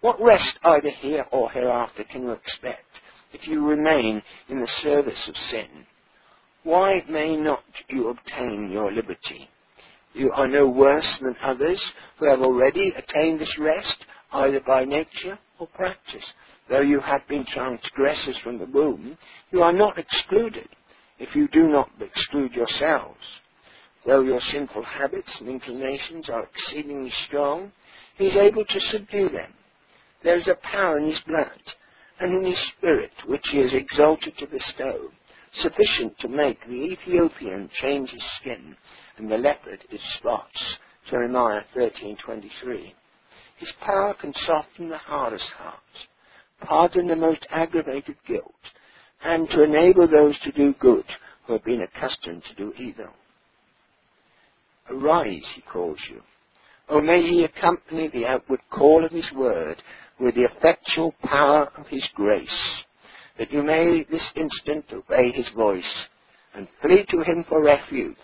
What 0.04 0.20
rest 0.22 0.58
either 0.64 0.90
here 1.00 1.26
or 1.32 1.50
hereafter 1.50 2.04
can 2.04 2.24
you 2.24 2.32
expect 2.32 2.86
if 3.32 3.48
you 3.48 3.66
remain 3.66 4.22
in 4.50 4.60
the 4.60 4.68
service 4.82 5.18
of 5.28 5.34
sin? 5.50 5.86
Why 6.64 7.02
may 7.08 7.36
not 7.36 7.64
you 7.90 8.10
obtain 8.10 8.70
your 8.70 8.92
liberty? 8.92 9.48
You 10.14 10.32
are 10.32 10.48
no 10.48 10.68
worse 10.68 11.08
than 11.22 11.36
others 11.44 11.80
who 12.18 12.28
have 12.30 12.42
already 12.42 12.92
attained 12.98 13.40
this 13.40 13.58
rest, 13.60 13.96
either 14.32 14.60
by 14.66 14.84
nature 14.84 15.38
or 15.58 15.68
practice. 15.68 16.24
Though 16.68 16.82
you 16.82 17.00
have 17.00 17.26
been 17.28 17.46
transgressors 17.54 18.36
from 18.44 18.58
the 18.58 18.66
womb, 18.66 19.18
you 19.52 19.62
are 19.62 19.72
not 19.72 19.98
excluded, 19.98 20.68
if 21.18 21.34
you 21.36 21.48
do 21.48 21.68
not 21.68 21.90
exclude 22.00 22.52
yourselves. 22.52 23.20
Though 24.06 24.22
your 24.22 24.40
sinful 24.52 24.84
habits 24.84 25.30
and 25.40 25.48
inclinations 25.48 26.28
are 26.30 26.44
exceedingly 26.44 27.12
strong, 27.28 27.72
he 28.18 28.26
is 28.28 28.36
able 28.36 28.64
to 28.64 28.80
subdue 28.92 29.30
them. 29.30 29.52
There 30.24 30.38
is 30.38 30.48
a 30.48 30.66
power 30.66 30.98
in 30.98 31.08
his 31.08 31.20
blood 31.26 31.60
and 32.18 32.32
in 32.34 32.44
his 32.44 32.58
spirit 32.78 33.12
which 33.26 33.44
he 33.52 33.58
is 33.58 33.72
exalted 33.74 34.32
to 34.38 34.46
bestow, 34.46 35.10
sufficient 35.62 36.18
to 36.20 36.28
make 36.28 36.58
the 36.66 36.72
Ethiopian 36.72 37.68
change 37.82 38.10
his 38.10 38.22
skin 38.40 38.74
and 39.18 39.30
the 39.30 39.36
leopard 39.36 39.80
its 39.90 40.02
spots, 40.18 40.58
Jeremiah 41.10 41.60
13:23. 41.76 42.94
His 43.58 43.72
power 43.82 44.14
can 44.14 44.32
soften 44.46 44.88
the 44.88 44.98
hardest 44.98 45.44
heart, 45.58 46.08
pardon 46.62 47.06
the 47.06 47.16
most 47.16 47.46
aggravated 47.50 48.16
guilt, 48.26 48.54
and 49.22 49.48
to 49.50 49.62
enable 49.62 50.08
those 50.08 50.38
to 50.40 50.52
do 50.52 50.72
good 50.80 51.04
who 51.46 51.52
have 51.52 51.64
been 51.64 51.82
accustomed 51.82 52.42
to 52.44 52.54
do 52.54 52.72
evil. 52.78 53.12
Arise, 54.88 55.44
he 55.54 55.60
calls 55.60 55.98
you. 56.10 56.22
Oh, 56.88 57.00
may 57.00 57.22
he 57.22 57.44
accompany 57.44 58.08
the 58.08 58.26
outward 58.26 58.60
call 58.70 59.04
of 59.04 59.10
his 59.10 59.30
word 59.32 59.82
with 60.20 60.34
the 60.34 60.44
effectual 60.44 61.14
power 61.22 61.70
of 61.76 61.86
his 61.88 62.04
grace, 62.14 62.48
that 63.38 63.52
you 63.52 63.62
may 63.62 64.04
this 64.10 64.22
instant 64.36 64.84
obey 64.92 65.32
his 65.32 65.48
voice 65.56 65.82
and 66.54 66.68
flee 66.80 67.04
to 67.10 67.22
him 67.22 67.44
for 67.48 67.62
refuge. 67.62 68.16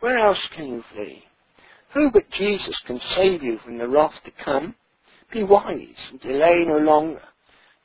Where 0.00 0.18
else 0.18 0.38
can 0.56 0.66
you 0.66 0.84
flee? 0.94 1.22
Who 1.94 2.10
but 2.10 2.30
Jesus 2.30 2.80
can 2.86 3.00
save 3.16 3.42
you 3.42 3.58
from 3.64 3.78
the 3.78 3.88
wrath 3.88 4.14
to 4.24 4.30
come? 4.44 4.74
Be 5.32 5.42
wise 5.42 6.10
and 6.10 6.20
delay 6.20 6.64
no 6.66 6.78
longer. 6.78 7.22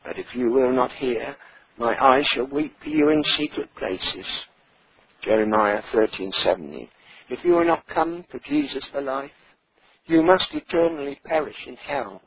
But 0.04 0.18
if 0.18 0.28
you 0.34 0.52
will 0.52 0.72
not 0.72 0.92
hear, 0.94 1.36
my 1.78 1.96
eyes 2.02 2.26
shall 2.34 2.48
weep 2.48 2.74
for 2.82 2.90
you 2.90 3.10
in 3.10 3.24
secret 3.38 3.70
places. 3.76 4.26
Jeremiah 5.22 5.82
13:70. 5.94 6.90
If 7.30 7.44
you 7.44 7.54
will 7.54 7.66
not 7.66 7.86
come 7.88 8.24
to 8.32 8.40
Jesus 8.40 8.84
for 8.92 9.02
life, 9.02 9.32
you 10.06 10.24
must 10.24 10.54
eternally 10.54 11.20
perish 11.26 11.68
in 11.68 11.76
hell. 11.76 12.22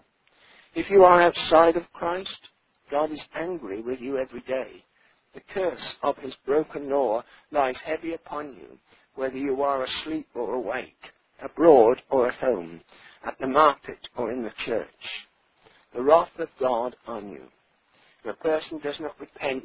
If 0.75 0.91
you 0.91 1.05
are 1.05 1.23
outside 1.23 1.77
of 1.77 1.93
Christ, 1.93 2.31
God 2.91 3.11
is 3.13 3.21
angry 3.35 3.83
with 3.83 4.01
you 4.01 4.19
every 4.19 4.43
day. 4.43 4.85
The 5.35 5.41
curse 5.55 5.95
of 6.03 6.17
his 6.19 6.35
broken 6.47 6.91
law 6.91 7.23
lies 7.51 7.77
heavy 7.85 8.15
upon 8.15 8.55
you, 8.55 8.79
whether 9.15 9.37
you 9.37 9.63
are 9.63 9.85
asleep 9.85 10.29
or 10.35 10.55
awake 10.55 11.13
abroad 11.43 12.01
or 12.11 12.29
at 12.29 12.35
home, 12.35 12.81
at 13.27 13.39
the 13.41 13.47
market 13.47 13.99
or 14.17 14.31
in 14.31 14.43
the 14.43 14.53
church. 14.67 14.87
The 15.95 16.03
wrath 16.03 16.39
of 16.39 16.49
God 16.59 16.95
on 17.07 17.31
you. 17.31 17.43
If 18.25 18.37
a 18.37 18.43
person 18.43 18.81
does 18.83 18.97
not 19.01 19.19
repent, 19.19 19.65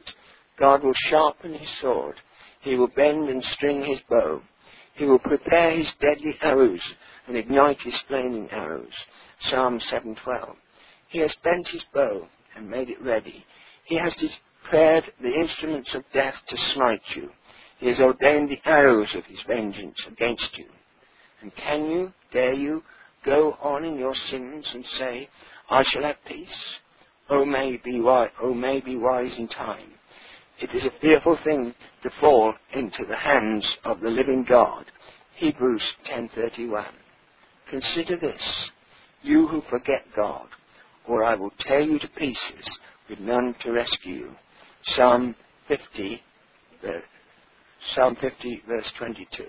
God 0.59 0.83
will 0.83 0.93
sharpen 1.09 1.53
his 1.53 1.69
sword. 1.81 2.15
He 2.61 2.75
will 2.75 2.89
bend 2.95 3.29
and 3.29 3.43
string 3.55 3.83
his 3.83 3.99
bow. 4.09 4.41
He 4.95 5.05
will 5.05 5.19
prepare 5.19 5.77
his 5.77 5.87
deadly 5.99 6.35
arrows 6.41 6.79
and 7.27 7.35
ignite 7.35 7.79
his 7.81 7.95
flaming 8.07 8.49
arrows. 8.51 8.93
Psalm 9.51 9.79
7:12. 9.91 10.55
He 11.09 11.19
has 11.19 11.33
bent 11.43 11.67
his 11.67 11.83
bow 11.93 12.27
and 12.55 12.69
made 12.69 12.89
it 12.89 13.01
ready. 13.01 13.45
He 13.85 13.97
has 13.97 14.13
prepared 14.61 15.03
the 15.21 15.33
instruments 15.33 15.89
of 15.93 16.03
death 16.13 16.35
to 16.49 16.57
smite 16.73 17.01
you. 17.15 17.29
He 17.79 17.87
has 17.87 17.99
ordained 17.99 18.49
the 18.49 18.69
arrows 18.69 19.09
of 19.15 19.25
his 19.25 19.39
vengeance 19.47 19.97
against 20.07 20.57
you. 20.57 20.65
And 21.41 21.51
can 21.55 21.85
you, 21.85 22.13
dare 22.31 22.53
you, 22.53 22.83
go 23.25 23.57
on 23.61 23.83
in 23.83 23.97
your 23.99 24.15
sins 24.31 24.65
and 24.73 24.85
say, 24.97 25.29
I 25.69 25.83
shall 25.91 26.03
have 26.03 26.15
peace? 26.27 26.47
Oh, 27.29 27.45
may 27.45 27.79
be 27.83 28.01
wise, 28.01 28.29
oh, 28.41 28.53
may 28.53 28.79
be 28.81 28.95
wise 28.95 29.31
in 29.37 29.47
time. 29.49 29.91
It 30.59 30.69
is 30.73 30.83
a 30.83 30.99
fearful 31.01 31.37
thing 31.43 31.73
to 32.03 32.09
fall 32.21 32.53
into 32.73 33.03
the 33.07 33.17
hands 33.17 33.67
of 33.83 33.99
the 33.99 34.09
living 34.09 34.45
God. 34.47 34.85
Hebrews 35.37 35.83
10:31. 36.07 36.85
Consider 37.69 38.15
this, 38.17 38.41
you 39.21 39.47
who 39.47 39.61
forget 39.69 40.05
God, 40.15 40.47
or 41.07 41.23
I 41.23 41.35
will 41.35 41.51
tear 41.67 41.81
you 41.81 41.99
to 41.99 42.07
pieces 42.09 42.65
with 43.09 43.19
none 43.19 43.55
to 43.63 43.71
rescue 43.71 44.15
you. 44.15 44.31
Psalm 44.95 45.35
50, 45.67 46.21
Psalm 47.95 48.17
50, 48.21 48.63
verse 48.67 48.85
22. 48.99 49.45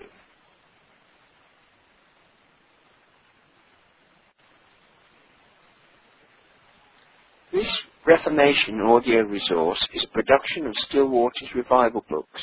This 7.53 7.67
Reformation 8.05 8.81
audio 8.81 9.21
resource 9.21 9.79
is 9.93 10.03
a 10.03 10.13
production 10.13 10.67
of 10.67 10.75
Still 10.89 11.09
Waters 11.09 11.49
Revival 11.55 12.05
Books. 12.09 12.41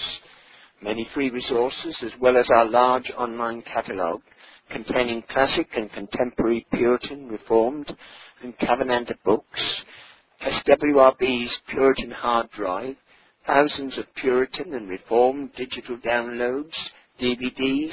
Many 0.82 1.08
free 1.14 1.30
resources, 1.30 1.96
as 2.04 2.12
well 2.20 2.36
as 2.38 2.46
our 2.54 2.66
large 2.66 3.10
online 3.18 3.62
catalogue 3.62 4.22
containing 4.70 5.22
classic 5.30 5.68
and 5.76 5.92
contemporary 5.92 6.66
Puritan, 6.72 7.28
Reformed, 7.28 7.92
and 8.44 8.56
Covenanter 8.58 9.16
books, 9.24 9.60
SWRB's 10.46 11.50
Puritan 11.70 12.12
hard 12.12 12.50
drive, 12.52 12.96
thousands 13.46 13.96
of 13.98 14.04
Puritan 14.16 14.74
and 14.74 14.88
Reformed 14.88 15.50
digital 15.56 15.96
downloads, 15.98 16.72
DVDs, 17.20 17.92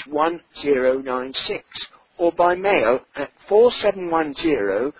1096 0.09 1.63
or 2.19 2.31
by 2.33 2.53
mail 2.55 2.99
at 3.15 3.29
4710 3.47 4.91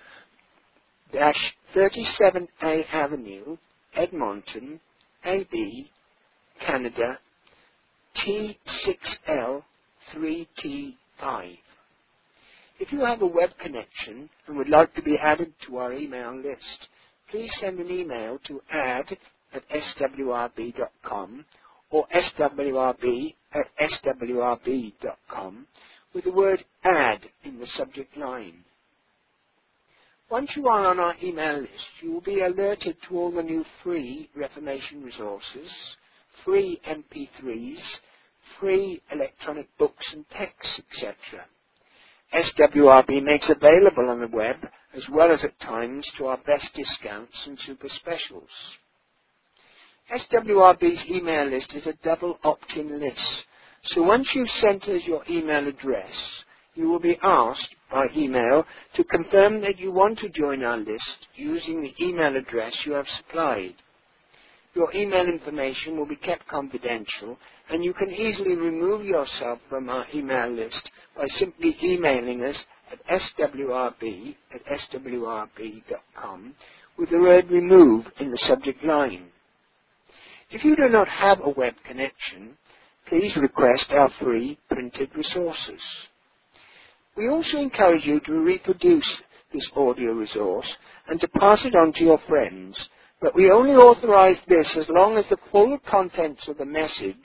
37A 1.76 2.86
Avenue, 2.92 3.58
Edmonton, 3.96 4.80
AB, 5.26 5.92
Canada, 6.66 7.20
T6L 8.18 9.64
3T5. 10.16 11.58
If 12.84 12.92
you 12.92 13.06
have 13.06 13.24
a 13.24 13.28
web 13.28 13.52
connection 13.62 14.30
and 14.48 14.58
would 14.58 14.70
like 14.70 14.94
to 14.96 15.04
be 15.04 15.18
added 15.18 15.54
to 15.68 15.78
our 15.78 15.94
email 15.94 16.36
list, 16.36 16.90
please 17.32 17.50
send 17.62 17.80
an 17.80 17.90
email 17.90 18.40
to 18.50 18.62
add 18.74 19.06
at 19.56 19.64
swrb.com 19.72 21.46
or 21.92 22.06
swrb 22.14 23.36
at 23.54 23.92
swrb.com 24.06 25.68
with 26.14 26.26
the 26.26 26.32
word 26.34 26.66
add 26.84 27.22
in 27.46 27.58
the 27.60 27.68
subject 27.78 28.18
line. 28.18 28.66
Once 30.32 30.50
you 30.58 30.68
are 30.68 30.88
on 30.88 31.00
our 31.00 31.16
email 31.24 31.60
list, 31.62 31.72
you 32.02 32.14
will 32.14 32.22
be 32.22 32.42
alerted 32.42 32.98
to 33.10 33.18
all 33.18 33.32
the 33.32 33.44
new 33.44 33.66
free 33.84 34.30
Reformation 34.36 35.04
resources, 35.04 35.72
free 36.46 36.82
MP3s, 36.90 37.80
free 38.60 39.02
electronic 39.14 39.68
books 39.80 40.06
and 40.14 40.26
texts, 40.38 40.82
etc. 40.92 41.16
SWRB 42.34 43.24
makes 43.24 43.46
available 43.50 44.10
on 44.10 44.22
the 44.22 44.28
web, 44.28 44.58
as 44.96 45.04
well 45.14 45.32
as 45.32 45.40
at 45.44 45.60
times 45.62 46.06
to 46.18 46.28
our 46.28 46.38
best 46.40 46.68
discounts 46.76 47.34
and 47.48 47.58
super 47.68 47.90
specials. 48.02 48.50
SWRB's 50.12 51.10
email 51.10 51.46
list 51.50 51.68
is 51.76 51.86
a 51.88 51.94
double 52.06 52.38
opt-in 52.44 53.00
list. 53.00 53.20
So 53.96 54.04
once 54.04 54.28
you've 54.36 54.50
sent 54.62 54.84
us 54.84 55.02
your 55.08 55.24
email 55.30 55.68
address, 55.68 56.12
you 56.76 56.90
will 56.90 57.00
be 57.00 57.18
asked 57.24 57.70
by 57.92 58.08
email 58.16 58.66
to 58.98 59.04
confirm 59.06 59.62
that 59.62 59.80
you 59.80 59.92
want 59.94 60.20
to 60.20 60.30
join 60.30 60.64
our 60.64 60.78
list 60.78 61.28
using 61.36 61.82
the 61.82 62.06
email 62.06 62.36
address 62.36 62.74
you 62.86 62.94
have 62.94 63.08
supplied. 63.18 63.76
Your 64.76 64.94
email 64.96 65.26
information 65.28 65.98
will 65.98 66.08
be 66.08 66.16
kept 66.18 66.48
confidential 66.48 67.38
and 67.72 67.84
you 67.84 67.94
can 67.94 68.12
easily 68.12 68.56
remove 68.56 69.06
yourself 69.06 69.60
from 69.70 69.90
our 69.90 70.06
email 70.14 70.52
list 70.52 70.90
by 71.18 71.26
simply 71.40 71.76
emailing 71.84 72.44
us 72.44 72.56
at 72.92 73.00
swrb 73.40 74.36
at 74.54 74.62
swrb.com 74.92 76.56
with 76.98 77.10
the 77.10 77.20
word 77.20 77.50
remove 77.52 78.06
in 78.20 78.32
the 78.32 78.40
subject 78.48 78.84
line. 78.86 79.28
If 80.52 80.64
you 80.64 80.76
do 80.76 80.90
not 80.90 81.08
have 81.10 81.40
a 81.44 81.50
web 81.52 81.74
connection, 81.88 82.58
please 83.10 83.34
request 83.38 83.86
our 83.92 84.10
free 84.22 84.60
printed 84.70 85.10
resources. 85.16 85.82
We 87.18 87.30
also 87.30 87.58
encourage 87.58 88.06
you 88.06 88.22
to 88.22 88.34
reproduce 88.34 89.08
this 89.54 89.66
audio 89.76 90.14
resource 90.14 90.68
and 91.10 91.20
to 91.22 91.28
pass 91.30 91.60
it 91.66 91.76
on 91.76 91.94
to 91.94 92.04
your 92.06 92.20
friends, 92.28 92.76
but 93.24 93.34
we 93.36 93.50
only 93.50 93.72
authorize 93.72 94.36
this 94.50 94.68
as 94.78 94.86
long 94.90 95.18
as 95.18 95.24
the 95.30 95.38
full 95.50 95.80
contents 95.90 96.42
of 96.50 96.58
the 96.58 96.66
message, 96.66 97.16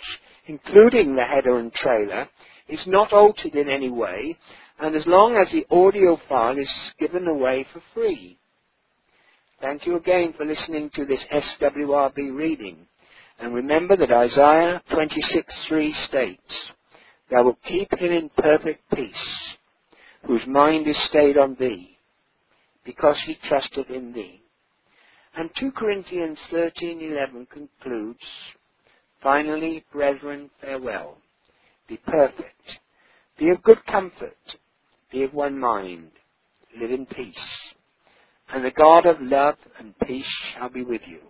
including 0.47 1.17
the 1.17 1.25
header 1.25 1.59
and 1.59 1.73
trailer, 1.75 2.29
is 2.69 2.79
not 2.87 3.13
altered 3.13 3.57
in 3.57 3.69
any 3.69 3.91
way, 3.91 4.37
and 4.79 4.95
as 4.95 5.03
long 5.07 5.35
as 5.37 5.49
the 5.51 5.67
audio 5.75 6.17
file 6.29 6.57
is 6.57 6.69
given 7.01 7.27
away 7.27 7.67
for 7.73 7.83
free. 7.93 8.39
Thank 9.61 9.87
you 9.87 9.97
again 9.97 10.35
for 10.37 10.47
listening 10.47 10.89
to 10.95 11.05
this 11.05 11.19
SWRB 11.61 12.33
reading. 12.33 12.87
And 13.41 13.53
remember 13.53 13.97
that 13.97 14.13
Isaiah 14.13 14.81
26:3 14.93 16.07
states, 16.07 16.55
Thou 17.29 17.43
wilt 17.43 17.59
keep 17.67 17.93
him 17.99 18.13
in 18.13 18.31
perfect 18.39 18.89
peace, 18.95 19.57
whose 20.29 20.47
mind 20.47 20.87
is 20.87 20.97
stayed 21.09 21.37
on 21.37 21.57
thee, 21.59 21.99
because 22.85 23.17
he 23.27 23.35
trusted 23.49 23.91
in 23.91 24.13
thee. 24.13 24.43
And 25.39 25.51
2 25.61 25.71
Corinthians 25.71 26.37
13:11 26.51 27.49
concludes, 27.49 28.19
Finally, 29.23 29.85
brethren, 29.93 30.51
farewell. 30.61 31.17
Be 31.89 31.97
perfect. 31.99 32.81
Be 33.39 33.51
of 33.51 33.63
good 33.63 33.79
comfort. 33.87 34.37
Be 35.13 35.23
of 35.23 35.33
one 35.33 35.57
mind. 35.57 36.11
Live 36.81 36.91
in 36.91 37.07
peace. 37.07 37.37
And 38.53 38.65
the 38.65 38.73
God 38.73 39.07
of 39.07 39.23
love 39.23 39.55
and 39.79 39.95
peace 40.01 40.27
shall 40.55 40.71
be 40.71 40.83
with 40.83 41.03
you. 41.07 41.21